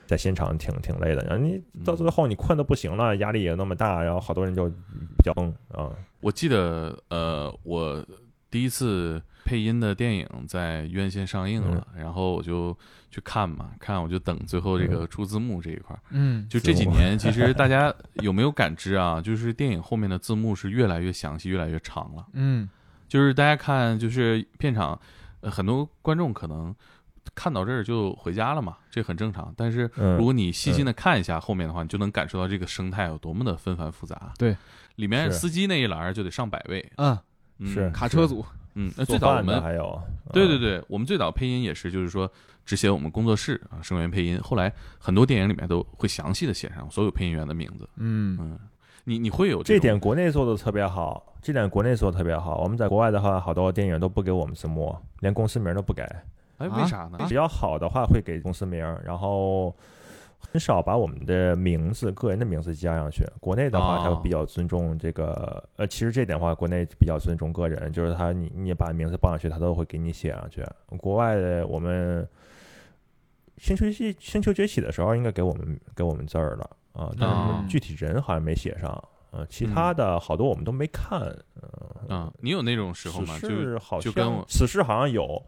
[0.08, 5.90] 在现场挺挺累的，然后你到最后你困的不行了，压力也那么大，然后好多人就比较崩啊。
[6.20, 8.06] 我记得呃，我
[8.50, 12.78] 第一次配音的电影在院线上映了，然后我就
[13.10, 16.00] 去看嘛，看我就等最后这个出字幕这一块儿。
[16.12, 19.20] 嗯，就这几年，其实大家有没有感知啊？
[19.24, 22.26] 就是电影后面的字幕是越来越详细，越来越长了。
[22.34, 22.70] 嗯，
[23.08, 25.00] 就是大家看，就是片场，
[25.42, 26.74] 呃，很多观众可能
[27.36, 29.54] 看到这儿就回家了嘛，这很正常。
[29.58, 30.18] 但是嗯。
[30.18, 34.34] 如果你细心的看一下后面的话，你就能感受到这个生态有多么的纷繁复杂。
[34.38, 34.56] 对，
[34.96, 37.18] 里面司机那一栏就得上百位，嗯，
[37.60, 37.90] 嗯是。
[37.92, 38.46] 卡车组，
[38.76, 42.32] 嗯，那最早我们还有，嗯，对对对，我们最早配音也是，就是说
[42.66, 44.40] 只写我们工作室啊，声源配音。
[44.42, 47.88] 后来很多电影里面都会详细的写上所有配音员的名字。
[47.98, 48.60] 嗯嗯，
[49.04, 52.60] 你你会有种这点国内做的特别好，这点国内做的特别好。
[52.60, 56.02] 我们在国外的话，好多电影都不给我们字幕，连公司名都不给。
[56.58, 57.18] 哎，啊为啥呢？
[57.28, 59.76] 比较好的话会给公司名，然后
[60.52, 63.26] 很少把我们的名字、个人的名字加上去。
[63.40, 70.66] 国内的话，哦他会比较尊重这个，呃，其实这点的话，国内比较尊重个人，就是他你你把名字报上去，他都会给你写上去。
[70.98, 72.28] 国外的我们
[73.58, 79.02] 星球系星球崛起的时候，应该给我们给我们字儿了啊，但哦是具体人好像没写上。
[79.34, 81.22] 呃，其他的好多我们都没看，
[81.62, 83.40] 呃嗯，你有那种时候吗？
[83.40, 85.42] 就是好像就跟我死侍好像有，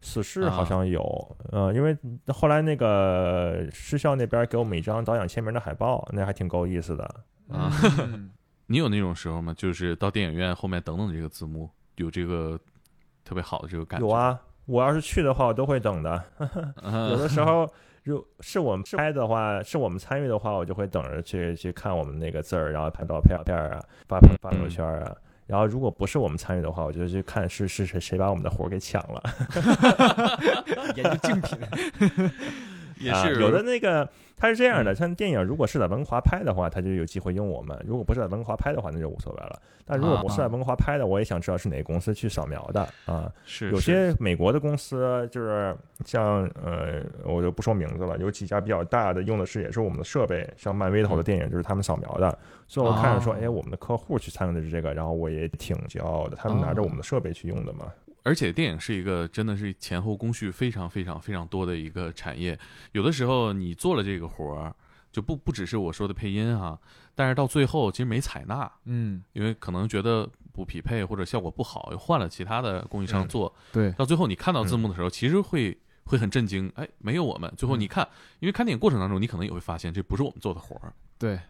[0.00, 1.96] 死侍好啊像有，呃，因为
[2.28, 7.04] 后来那个失效那边给我们一张导演签名的海报，那还挺够意思的。
[7.50, 7.70] 啊
[8.00, 8.30] 嗯
[8.70, 9.54] 你有那种时候吗？
[9.56, 12.60] 就是到电影院后面等等这个字幕，有这个
[13.24, 14.06] 特别好的这个感觉。
[14.06, 16.22] 有，啊，我要是去的话，我都会等的。
[16.82, 17.66] 嗯、 有的时候，
[18.04, 25.16] 如是我们拍的话，是我们参与的话，我就会等着去去看我们那个字儿，然后拍照片片儿啊，发发朋友圈啊。
[25.48, 29.22] 然后，如果不是我们参与的话，我就去看是是谁谁把我们的活儿给抢了。
[30.94, 31.58] 研究竞品，
[33.00, 39.60] 也是、啊有的那个它是这样的，像电影如果是在文华拍的话，它就有机会用我们；如果不是在文华拍的话，那就无所谓了。
[39.84, 43.32] 但如果不是在文华拍的，我也想知道是哪个公司去扫描的啊。
[43.44, 45.74] 是有些美国的公司就是
[46.04, 52.38] 像呃，我就不说名字了，有几家比较大的用的是也是我们的设备，像漫威的好多电影就是他们扫描的，
[52.68, 57.86] 所以我看着说，哦哎，我们的客户去参与的是这个，然后我也挺骄傲的，他们拿着我们的设备去用的嘛。
[58.28, 62.58] 而且电影是一个真的是前后工序非常非常非常多的一个产业，
[62.92, 64.74] 有的时候你做了这个活儿，
[65.10, 66.78] 就不不只是我说的配音哈、
[67.14, 75.74] 但是到最后其实没采纳，嗯，因为可能觉得不匹配或者效果不好，又换了其他的供应商嗯做，对，到最后你看到字幕的时候，其实会
[76.04, 77.50] 会很震惊，哎，没有我们。
[77.56, 78.06] 最后你看，
[78.40, 81.40] 因为看电影过程当中，你可能也会发现这不是我们做的活儿，对，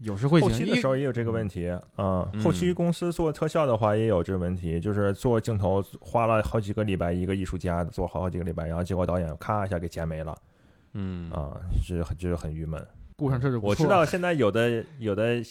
[0.00, 10.36] 有时会后期的时候也有这个问题啊、嗯后期公司做特效的话也有这个问题，就是做镜头花了好几个礼拜，一个艺术家做好好几个礼拜，然后结果导演咔一下给剪没了
[10.94, 12.84] 嗯啊，就是很就是很郁闷。
[13.16, 15.42] 顾上这就我知道现在有的有的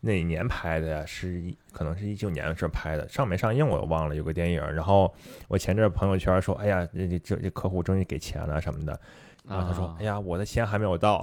[0.00, 1.04] 哪年拍的呀？
[1.04, 4.14] 是一可能是一九年的时候拍的，上没上映我忘了。
[4.14, 5.12] 有个电影，然后
[5.48, 9.00] 我前阵朋友圈说，哎呀，这这这这客户终于给钱了什么的。
[9.48, 11.18] 然后他说啊：“哎呀，我的钱还没有到，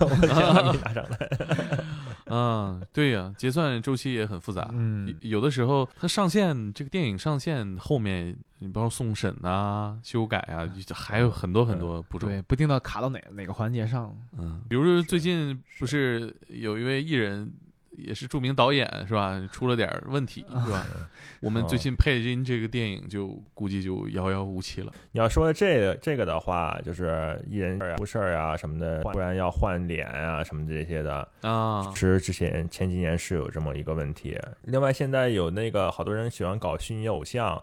[0.00, 1.84] 我的钱还没拿上来。
[2.34, 4.68] 啊，对呀，结算周期也很复杂。
[4.72, 12.26] 嗯有有的时候它上线，这个电影上线后面，你包括送审啊、修改啊，还有很多很多步骤。
[12.28, 17.52] 对，不定到卡到哪哪个环节上，嗯，比如说最近不是有一位艺人，
[17.96, 19.40] 也是著名导演是吧？
[19.52, 20.86] 出了点问题是吧？
[21.40, 24.92] 我们最近配音这个电影就估计就遥遥无期了。
[25.10, 34.38] 你要说这个这个的话，就是艺人出事儿啊什么的，不然要换脸啊什么这些的，啊，其实之前前几年是有这么一个问题。
[34.62, 37.60] 另外，现在有那个好多人喜欢搞虚拟偶像，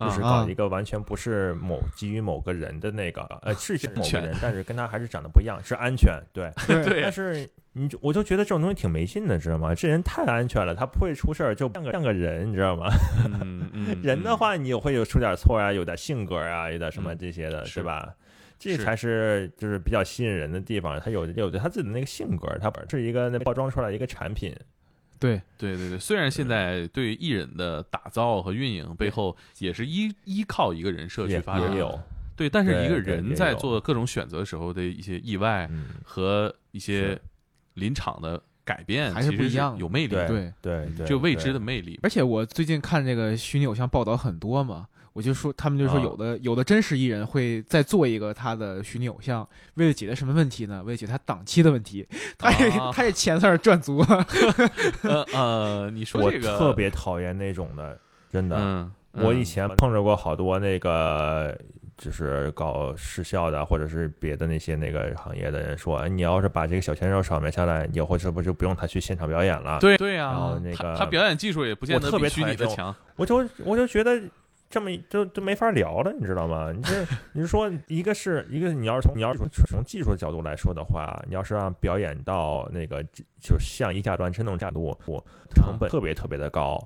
[0.00, 6.50] 就是啊搞一个完全不是某基于某个人的那个，呃，是 某个人，但是跟他还是长得不一样，是安全，对。
[6.66, 7.48] 对但是
[7.78, 9.74] 你就我就觉得这种东西挺没劲的，知道吗？
[9.74, 12.88] 这人太安全了，他不会出事儿，就像个像个人，你知道吗？
[13.40, 18.14] 嗯 嗯，人的话，你也会有出点错啊，有点性格啊，有点什么嗯这些的，是对吧？
[18.58, 20.98] 这才是就是比较吸引人的地方。
[20.98, 24.52] 他有有着他自己的那个性格，他不是一个那包装出来一个产品。
[25.20, 32.00] 对，对对对，虽然现在对于艺人的打造和运营背后也是依依靠一个人设去发展，也有，
[32.36, 37.22] 对，但是一个人在做各种选择时候的一些意外嗯，和一些是
[37.78, 41.98] 临场的改变，还是不一样有魅力，对，对对，就未知的魅力。
[42.02, 50.82] 而且我最近看这个虚拟偶像报道很多嘛，我就说他们就说啊有的、有的真实艺人会再做一个他的虚拟偶像，为了解决什么问题呢？
[50.84, 52.06] 为了解决他档期的问题，
[52.36, 54.26] 他也、啊他也钱算是赚足了。
[55.02, 57.98] 呃呃，你说这个特别讨厌那种的，
[58.30, 58.56] 真的。
[58.58, 61.58] 嗯，我以嗯前碰着过好多那个，
[61.98, 69.80] 就是搞视效的，或者是别的那些那个行业的人说，哎你要是把这个小鲜肉扫描下来，以后是不是就不用他去现场表演了？
[69.80, 72.94] 对对然后呀，那个他他表演技术也不见得比虚别讨厌这种拟的强。
[73.16, 74.18] 我就我就觉得
[74.70, 76.70] 这么就就没法聊了，你知道吗？
[76.72, 83.02] 你这你是说一个是一个，你要是从你要是从从技术的角度来说的话，你要是让表演到那个
[83.40, 86.78] 就像以假乱真那种角度，我成本特别特别的高。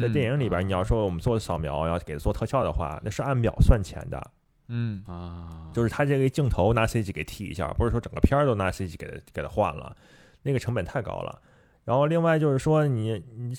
[0.00, 4.30] 在嗯电影里边，你要说我们做扫描，要给做特效的话，那是按秒算钱的。
[4.68, 9.94] 嗯啊，就是他这个镜头拿 CG 给替一下，不是说整个片儿都拿 CG 给他给他换了，
[10.42, 11.40] 那个成本太高了。
[11.84, 13.54] 然后另外就是说你你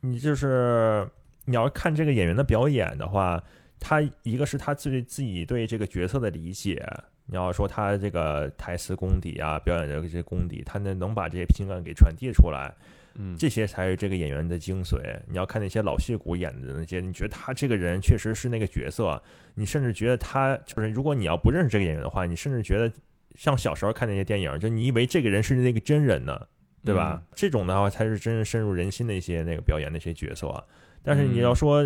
[0.00, 1.06] 你就是
[1.44, 3.42] 你要看这个演员的表演的话，
[3.78, 6.82] 他一个是他自己自己对这个角色的理解，
[7.26, 12.74] 你要说他这个台词功底啊，表演的这些功底，他能能把这些情感给传递出来，
[13.14, 14.98] 嗯，这些才是这个演员的精髓。
[15.28, 19.22] 你要看那些老戏骨演的那些，你觉得他这个人确实是那个角色，
[19.54, 22.92] 你甚至觉得他就是，如果你要不认识这个演员的话，你甚至觉得
[23.34, 26.40] 像小时候看那些电影，就你以为这个人是那个真人呢，
[26.84, 27.20] 对吧？
[27.20, 30.64] 嗯这种的话才是真正深入人心的一些那个表演那些角色。
[31.02, 31.84] 但是你嗯要说，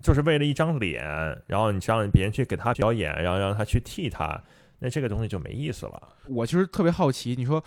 [0.00, 1.04] 就是为了一张脸，
[1.46, 4.42] 然后你让别人去给他表演，然后让他去替他，
[4.78, 6.16] 那这个东西就没意思了。
[6.28, 7.62] 我其实特别好奇，你说，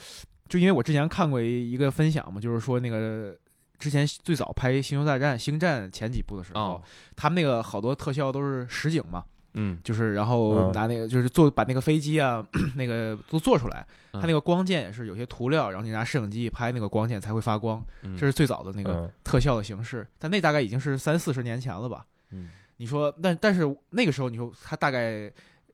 [0.51, 3.33] 就因为我之前看过一个分享嘛，就是说那个
[3.79, 6.81] 之前最早拍《星球大战》《星战》前几部的时候，哦，
[7.15, 9.23] 他们那个好多特效都是实景嘛，
[9.53, 10.71] 嗯，就是然后嗯。
[10.73, 12.45] 拿那个就是做把那个飞机啊
[12.75, 18.17] 那个都做出来，它嗯那个光剑也是有些涂料，然后你拿摄影机一拍那个光剑才会发光，嗯。
[18.17, 19.11] 这是最早的那个嗯。
[19.23, 22.05] 特效的形式，但那大概已经是三四十年前了吧？
[22.31, 22.49] 嗯。
[22.75, 25.31] 你说，但但是那个时候你说他大概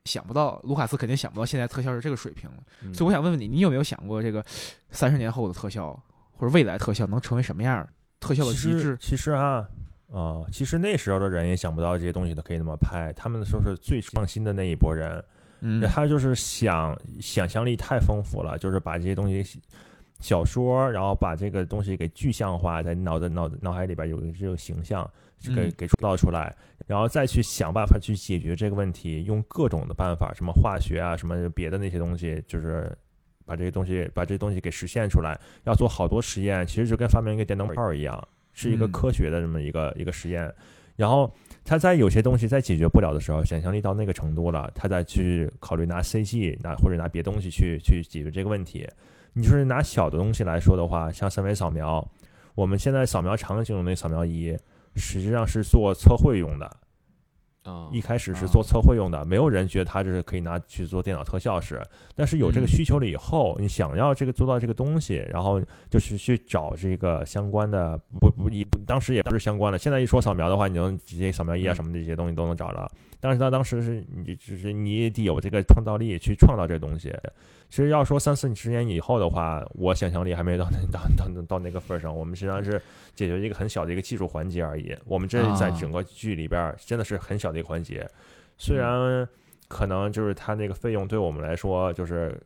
[0.07, 2.57] 想不到，卢卡斯肯定想不到现在特效是这个水平了。
[2.81, 4.43] 嗯所以我想问问你，你有没有想过这个
[4.89, 5.93] 三十年后的特效
[6.31, 7.89] 或者未来特效能成为什么样儿？
[8.19, 9.67] 特效的其实极致，其实啊。
[10.09, 15.21] 啊、其实那时候的人也想不到这些东西都可以那么拍，他们说是最创新的那一波人，
[15.59, 19.43] 嗯他就是想想象力太丰富了，就是把这些东西
[20.21, 32.91] 小说，然后把这个东西给具象化，在脑子脑脑海里边有这个形象，就给嗯给创造出来，然后再去想办法去解决这个问题，用各种的办法，什么化学啊，什么别的那些东西，就是
[33.45, 40.53] 把这些东西把这些东西给实现出来，要做好多实验，其实就跟发明一个电灯泡一样，是一个嗯科学的这么一个、一个实验，
[40.95, 41.33] 然后。
[41.69, 48.87] 他在有些东西在解决不了的时候，想象力到那个程度了，他再去考虑拿 CG 拿或者拿别东西去去解决这个问题。
[49.33, 52.09] 你就是拿小的东西来说的话，像三维扫描，
[52.55, 54.57] 我们现在扫描场景用那扫描仪，
[54.97, 56.77] 实际上是做测绘用的。
[57.67, 61.81] 啊一开始是做测绘用的，没有人觉得它这是可以拿去做电脑特效使。
[62.15, 69.77] 但是有这个嗯需求了以后，你想要这个做到这个东西，然后就是去找这个相关的，不不，你当时也不是相关的。
[69.77, 72.89] 现在一说扫描的话，你能直接扫描仪啊嗯什么这些东西都能找到。
[73.19, 77.11] 但是他当时是你只是你也得有这个创造力去创造这个东西。
[77.69, 82.15] 其实要说三四十年以后的话，我想象力还没到那到到到那个份儿上。
[82.15, 82.81] 我们实际上是
[83.13, 84.95] 解决一个很小的一个技术环节而已。
[85.03, 88.09] 我们这在啊整个剧里边儿真的是很小的一个环节，
[88.57, 89.27] 虽然
[89.67, 92.39] 可能就是它那个费用对我们来说就是。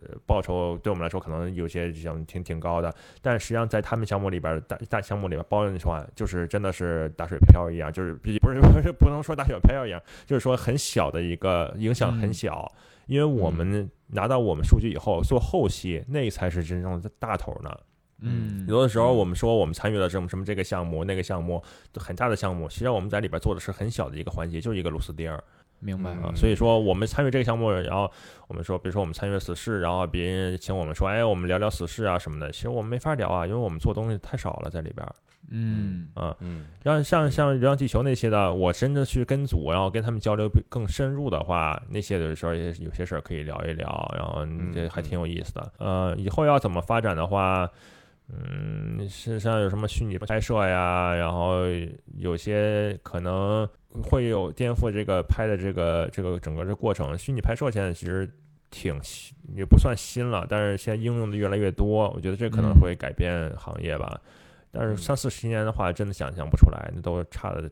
[0.00, 12.70] 呃，报酬对我们来说可能有些想挺挺高的，但实际上在他们项目里边大大项目里边儿包的话，就是真的是打水漂一样，就是不是不是不能说打水漂一样，就是说很小的一个影响很嗯小，
[13.06, 17.76] 因为我们拿到我们数据以后做后期，那才是真正的大头呢。
[18.20, 21.62] 嗯有的时候我们说我们参与了什么什么这个项目那个项目
[21.94, 25.42] 很大的项目，实际上我们在里边做的是很小的一个环节，就是一个螺丝钉儿
[25.80, 26.24] 明白啊。
[26.24, 28.10] 嗯所以说我们参与这个项目，然后
[28.48, 35.14] 我们说，比如说我们参与了死侍，然后别人请我们说，哎，我们聊聊死侍啊什么的，其实我们没法聊啊，因为我们做东西太少了在里边儿
[35.50, 36.36] 嗯啊。
[36.40, 44.44] 嗯然后像像流浪地球那些的，我真的去跟组，然后跟他们交流更深入的话，那些的时候也有些事儿可以聊一聊，然后
[44.74, 45.72] 这还挺有意思的。
[45.78, 47.70] 呃，以后要怎么发展的话，嗯，
[49.08, 51.62] 事实上有什么虚拟拍摄呀，然后
[52.16, 53.66] 有些可能
[54.02, 57.16] 会有颠覆这个拍的这个这个整个这过程。
[57.16, 58.30] 虚拟拍摄现在其实
[58.70, 59.00] 挺
[59.54, 64.20] 也不算新了，但是现在应用的越来越多，我觉得这可能嗯会改变行业吧。
[64.70, 67.70] 但是嗯三四十年的话，真的想象不出来，那都差的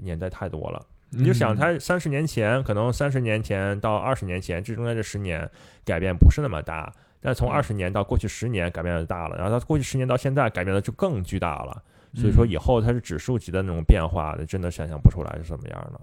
[0.00, 0.82] 年代太多了。
[1.10, 5.48] 你就想，嗯他三十年前，可能三十年前到二十年前，这中间这十年
[5.84, 6.90] 改变不是那么大，
[7.20, 11.82] 但是从嗯二十年到过去十年改变的大了，然后它过去十年到现在改变的就更巨大了。
[12.14, 16.00] 所以说嗯以后它是指数级的那种变化的，真的想象不出来是什么样的。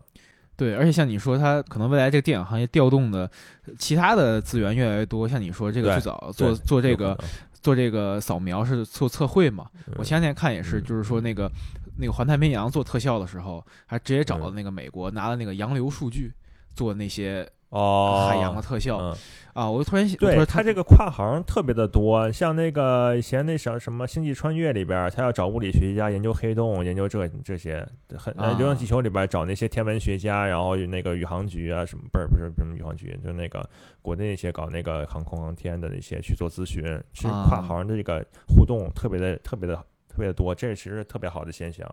[0.57, 3.29] 对，而且像你说，它可能未来这个电影行业调动的
[3.77, 5.27] 其他的资源越来越多。
[5.27, 7.17] 像你说这个最早做做这个
[7.61, 9.67] 做这个扫描是做测绘嘛？
[9.97, 11.51] 我前两天看也是，嗯就是说那个
[11.97, 16.31] 那个环太平洋做特效的时候，还直接找了嗯那个美国拿了那个洋流数据
[16.73, 19.15] 做那些哦，海洋的特效嗯，
[19.53, 19.69] 啊。
[19.69, 27.85] 我突然想，对然它这个跨行特别的多，像那个以前那什什么《星际穿越》里边，他要找物理学家研究黑洞，研究这这些，
[28.17, 33.67] 很流浪地球里边找那些天文学家，然后那个宇航局啊什么，不是不是什么宇航局，就那个
[34.01, 39.75] 国内那些搞那个航空航天的那些去做咨询，其实跨啊行的这个互动特别的特别的
[40.07, 41.85] 特别的多，这其实是特别好的现象。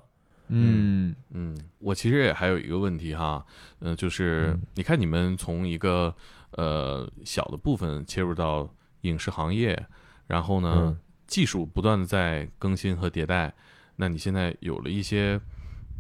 [0.55, 3.45] 嗯嗯，我其实也还有一个问题哈，
[3.81, 6.15] 嗯、就是嗯你看你们从一个
[6.53, 8.69] 呃小的部分切入到
[9.03, 9.87] 影视行业，
[10.27, 13.55] 然后呢，嗯技术不断的在更新和迭代，
[13.97, 15.41] 那你现在有了一些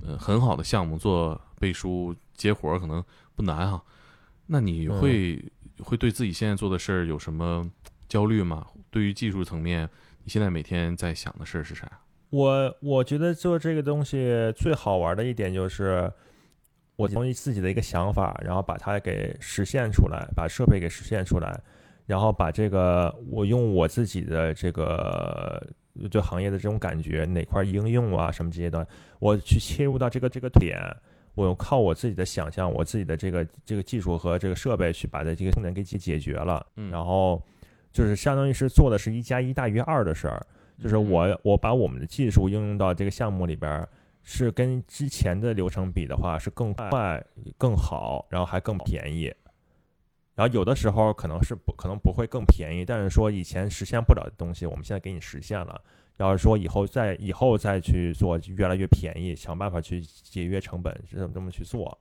[0.06, 3.02] 呃很好的项目做背书接活儿，可能
[3.34, 3.82] 不难哈。
[4.46, 7.66] 那你嗯会、会对自己现在做的事儿有什么
[8.08, 8.66] 焦虑吗？
[8.90, 9.88] 对于技术层面，
[10.24, 11.90] 你现在每天在想的事儿是啥？
[12.32, 16.10] 我我觉得做这个东西最好玩的一点就是，
[16.96, 21.60] 我从自己的一个想法，然后把它给实现出来，把设备给实现出来，
[22.06, 25.62] 然后把这个我用我自己的这个
[26.10, 30.80] 对行业的这种感觉，哪块应用啊什么这些的，我去切入到这个这个点。
[31.34, 37.42] 我靠我自己的想象，我自己的这个这个技术和这个设备去把它这个痛点给解解决了，嗯然后
[37.92, 40.46] 就是相当于是做的是一加一大于二的事儿，
[40.78, 43.88] 就是我我把我们的技术应用到这个项目里边儿，
[44.22, 47.24] 是跟之前的流程比的话是更快、
[47.58, 49.32] 更好，然后还更便宜。
[50.34, 55.80] 然后有的时候可能是不可能不会更便宜，但是说以前实现不了的东西，我们现在给你实现了。
[56.18, 61.98] 要是说以后再以后再去做，越来越便宜，想办法去节约成本，是这么这么去做。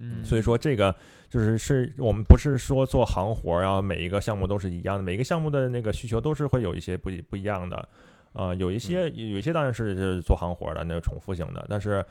[0.00, 0.94] 嗯，所以说这个
[1.28, 7.88] 就是是我们不是说做行活儿，然后每一个项目都是一样的，每一个项目的那个需求都是会有一些不一不一样的。
[8.34, 12.04] 啊、有一些有一些当然是是做行活的那个重复性的，但是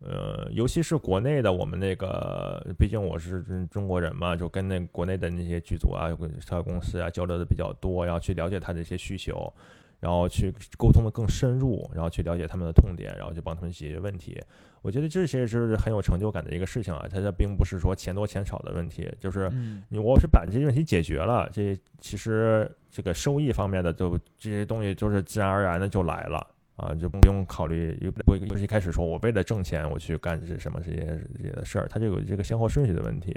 [0.00, 6.10] 呃，尤其是国内的，我们那个毕竟我是中国人嘛，就跟那国内的那些剧组啊、
[6.62, 9.50] 公司啊交流的比较多，然后去了解他的一些需求，
[10.00, 14.38] 然后去沟通的更深入，然后去了解他们的痛点，然后去帮他们解决问题。
[14.82, 33.36] 我觉得这些是很有成就感的一个事情啊，它这并不是说钱多钱少的问题，就是嗯你我是把这些问题解决了，这其实这个收益方面的都这些东西就是自然而然的就来了啊，就不用考虑不不是一开始说我为了挣钱我去干这什么这些这些的事儿，它就有这个先后顺序的问题。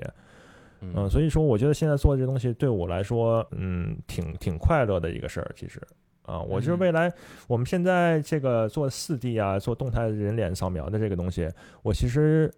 [0.79, 5.81] 嗯，所以说我觉得现在做这东西对我来说，嗯，挺挺快乐的一个事儿，其实。
[6.23, 7.11] 啊，我就是嗯未来
[7.47, 11.49] 我们现在这个做四 D 啊，做动态人脸扫描的这个东西，
[11.81, 12.51] 我其实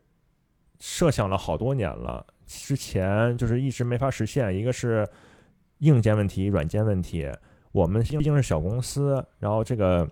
[0.80, 4.56] 设想了好多年了，之前就是一直没法实现。
[4.56, 5.08] 一个是
[5.80, 7.28] 硬件问题、软件问题，
[7.72, 10.08] 我们毕竟是小公司，然后这个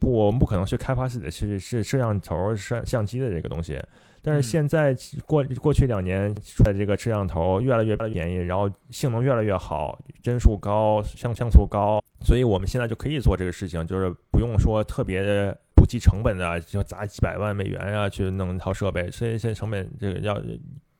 [0.00, 3.80] 不，我们不可能去开发自己的是是摄像头、摄相机的这个东西。
[4.22, 4.96] 但是嗯现在
[5.26, 20.40] 过过去两年出来这个摄像头越来越便宜，然后性能越来越好，帧数高，像像素高，所以我们现在就可以做这个事情，就是不用说特别的不计成本的，就砸几百万美元啊去弄一套设备，所以现在成本这个要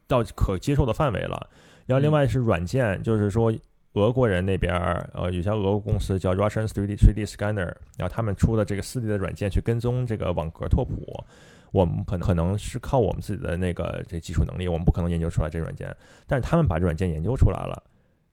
[0.06, 1.48] 到可接受的范围了。
[1.86, 3.52] 然后另外是软件，就是说
[3.94, 10.94] 俄国人那边儿呃有家俄国公司叫 Russian 3D 3D Scanner，然后他们出的这个 4D 的软件去跟踪这个网格拓扑。
[11.72, 15.94] 我们可能可能是靠我们自己的那个这技术能力，我们不可能研究出来这软件，
[16.26, 17.82] 但是他们把这软件研究出来了，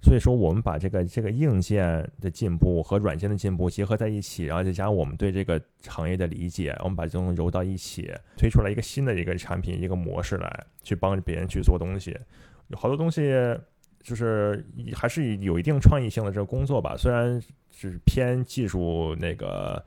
[0.01, 12.17] 所以说我们把这个这个硬件的进步和软件的进步结合在一起，然后再加上我们对这个行业的理解，我们把这种揉到一起，推出来一个新的一个产品一个模式来去帮别人去做东西，
[12.67, 13.33] 有好多东西
[14.01, 14.63] 就是
[14.93, 19.83] 还是有一定创意性的这个工作吧，虽然是偏技术那个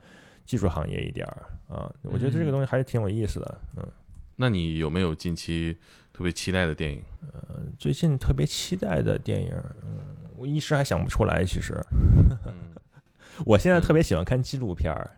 [0.49, 3.87] 技术行业一点儿啊，我觉得这个东西还是挺有意思的，嗯。
[4.35, 5.77] 那你有没有近期
[6.11, 7.03] 特别期待的电影？
[7.31, 9.99] 呃，最近特别期待的电影，嗯，
[10.35, 11.45] 我一时还想不出来。
[11.45, 11.79] 其实，
[12.47, 12.73] 嗯
[13.45, 15.11] 我现在特别喜欢看纪录片儿，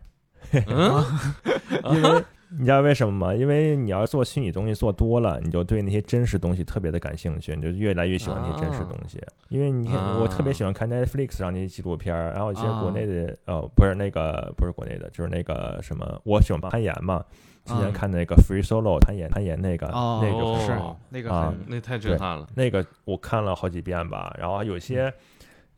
[0.66, 1.02] 嗯
[1.96, 2.22] 因为
[2.58, 3.34] 你知道为什么吗？
[3.34, 9.20] 因为你要做虚拟东西做多了，你就对那些真实东西特别的感兴趣，你就越来越喜欢那些真实东西。
[9.48, 17.24] 因为你看，我特别喜欢看 Netflix 上那些纪录片儿，然后一些国内的，呃，不是那个，不是国内的，就是那个什么，我喜欢攀岩嘛。
[17.64, 22.44] 之前看那个 Free Solo 攀岩，攀岩那个，哦那个是哦那个啊那太震撼了。
[22.56, 25.14] 那个我看了好几遍吧，然后有些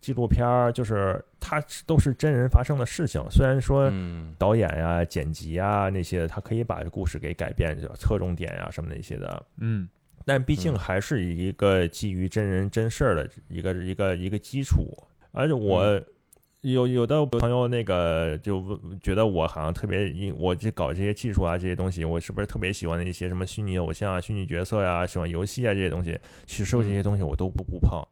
[0.04, 9.88] 纪录片儿就是它都是真人发生的事情，虽然说嗯导演呀、剪辑啊那些，他可以把故事给改变，就侧重点呀什么那些的，嗯
[10.26, 14.94] 但毕竟嗯还是一个基于真人真事儿的一个一个一个基础，
[15.32, 15.98] 而且我。
[16.64, 26.18] 有有的朋友那个就觉得我好像特别，我这搞这些技术啊这些东西，我是不是特别喜欢一些什么虚拟偶像啊、虚拟角色呀、喜欢游戏啊这些东西？
[26.46, 28.02] 其实这些东西我都不不碰。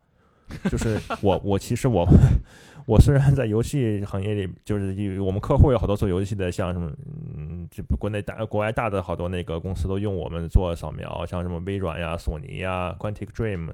[0.70, 2.06] 就是我我其实我
[2.86, 6.90] 我虽然在游戏行业里，就是有我们客户有好多做游戏的，像什么
[7.36, 13.70] 嗯，这国内大国外大的好多那个公司都用我们做扫描，像什么微软呀、索尼呀、Quantic Dream，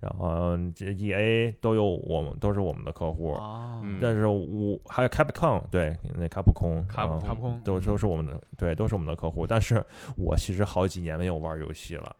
[0.00, 9.46] 然后这 E A 都有我们都是我们的客户，哦嗯但是我还有 Capcom 对，那卡普空，啊卡普空卡普空都都是我们的，对，都是我们的客户。
[9.46, 9.80] 但是
[10.16, 12.16] 我其实好几年没有玩游戏了，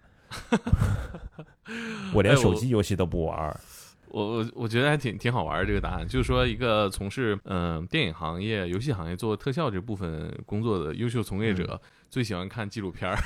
[2.15, 3.61] 我连手机游戏都不玩。
[4.11, 13.17] 我我我觉得还挺挺好玩儿这个答案，就是说一个从事嗯、电影行业、游戏行业做特效这部分工作的优秀从业者，最喜欢看纪录片儿。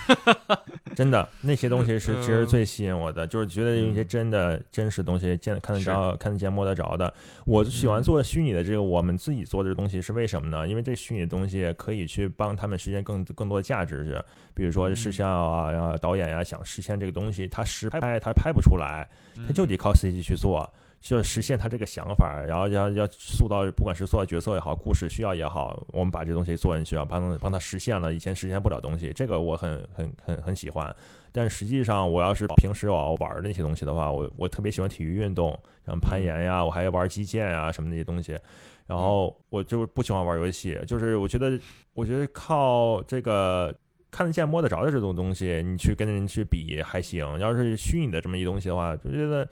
[0.95, 7.13] 真的，那些东西是其实嗯最吸引我的，就是觉得有一些真的真实东西见看得着、看得见、摸得着的。
[7.45, 10.67] 我喜欢做虚拟的这个，我们自己做的这个东西是为什么呢？
[10.67, 14.25] 因为这虚拟的东西可以去帮他们实现更更多的价值，是
[14.55, 19.09] 比如说视效啊，然后导演呀、想实现这个东西，他实拍他拍不出来，
[19.47, 20.71] 他就得靠 CG 去做。
[21.03, 30.95] 就实现他这个想法，然后要要塑造，不管是塑造角色也好，故事需要也好，我们把这东西做进去啊，帮帮他实现了以前实现不了东西，这个我很很很很喜欢。
[31.33, 38.39] 但实际上，我要是平时我要玩那些东西的话，我我特别喜欢体育运动，像攀岩呀，我还玩击剑啊什么那些东西。
[38.87, 41.59] 然后我就不喜欢玩游戏，就是我觉得，
[41.95, 43.75] 我觉得靠这个
[44.11, 47.27] 看得见摸得着的这种东西，你去跟人去比还行。
[47.39, 49.49] 要是虚拟的这么一东西的话，就觉得，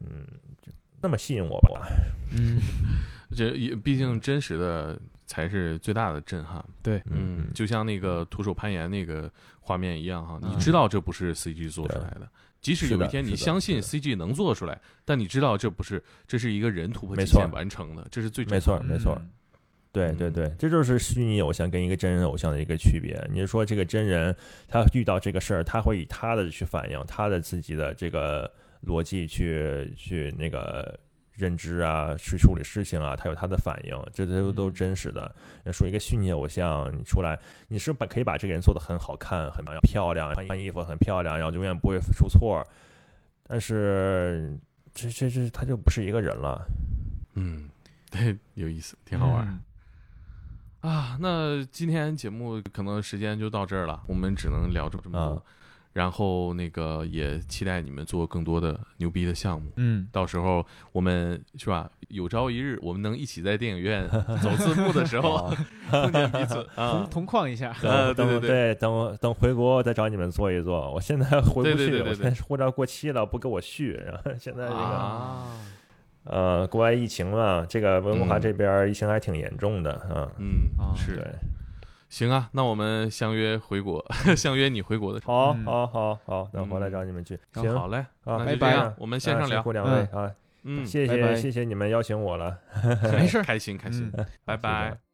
[0.00, 0.26] 嗯，
[0.62, 1.86] 就那么吸引我吧。
[2.32, 2.58] 嗯，
[3.34, 6.64] 这也毕竟真实的才是最大的震撼。
[6.82, 9.30] 对，嗯，就像那个徒手攀岩那个
[9.60, 10.50] 画面一样哈，嗯。
[10.52, 12.28] 你知道这不是 CG 做出来的。
[12.60, 19.16] 即使有一天你相信 CG 能做出来，但你知道这不是，这是一个人突破极限完成的，这是最没错没错。
[19.20, 19.30] 嗯。
[19.92, 23.18] 对对对，这就是虚拟偶像跟一个真人偶像的一个区别。
[23.32, 24.34] 你是说这个真人
[24.68, 28.50] 他遇到这个事儿，他会以他的去反应，他的自己的这个
[28.86, 30.98] 逻辑去去那个
[31.32, 35.34] 认知啊，去处理事情啊，他有他的反应，这都都真实的。
[35.64, 42.66] 那说一个虚拟偶像，你出来，你是把可以把这个人做的很好看、很漂亮，穿衣服很漂亮，然后永远不会出错，
[43.46, 44.58] 但是
[44.94, 46.64] 这这这他就不是一个人了。
[47.34, 47.68] 嗯，
[48.10, 49.46] 对，有意思，挺好玩。
[49.46, 49.60] 嗯
[50.80, 55.18] 啊，那今天节目可能时间就到这儿了，我们只能聊这么多。
[55.18, 55.42] 啊
[55.96, 61.90] 然后那个也期待你们做更多的牛逼的项目，嗯，到时候我们是吧？
[62.08, 64.06] 有朝一日我们能一起在电影院
[64.42, 65.50] 走字幕的时候
[65.90, 67.08] 碰见彼此 同啊！
[67.10, 70.92] 同框一下，呃对对对等我等回国我再找你们做一做。
[70.92, 73.92] 我现在回不去，我现在护照过期了，不给我续。
[74.04, 75.46] 然后现在这个、啊，
[76.24, 80.28] 呃，国外疫情嘛，这个温哥华嗯这边疫情还挺严重的啊。
[80.38, 81.24] 嗯啊，是对，
[82.08, 84.04] 行啊，那我们相约回国，
[84.36, 85.34] 相约你回国的时候。
[85.34, 85.64] 好，嗯。
[85.64, 87.34] 好，好，好，等回来找你们去。
[87.54, 89.72] 嗯行，好嘞，啊，那就拜拜这样，我们线上聊啊辛苦。
[89.72, 90.32] 两位啊，
[90.64, 92.58] 嗯，谢谢谢谢你们邀请我了，
[93.12, 94.26] 没事儿，开心开心，嗯。
[94.44, 95.05] 拜拜。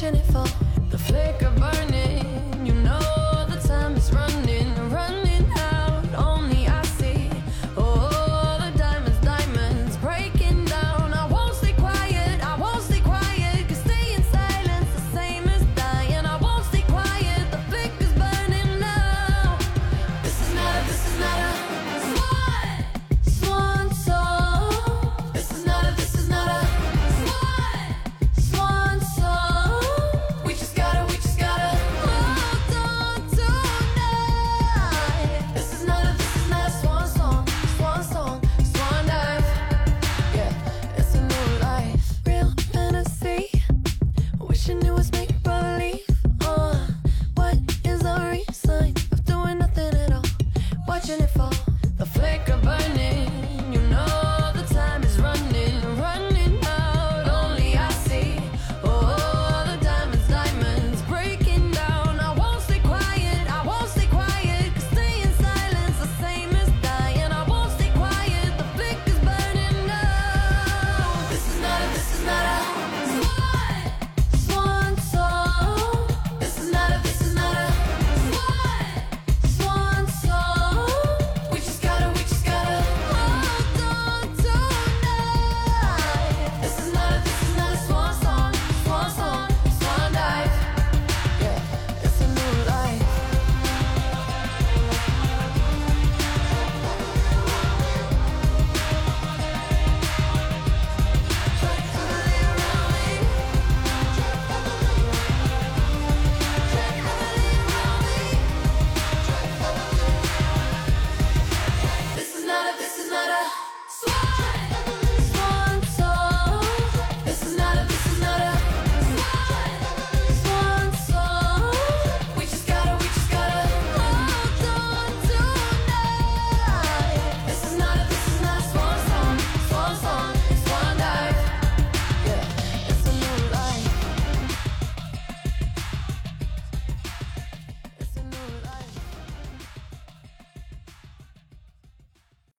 [0.00, 0.46] watching it fall.
[0.90, 2.07] The flicker burning.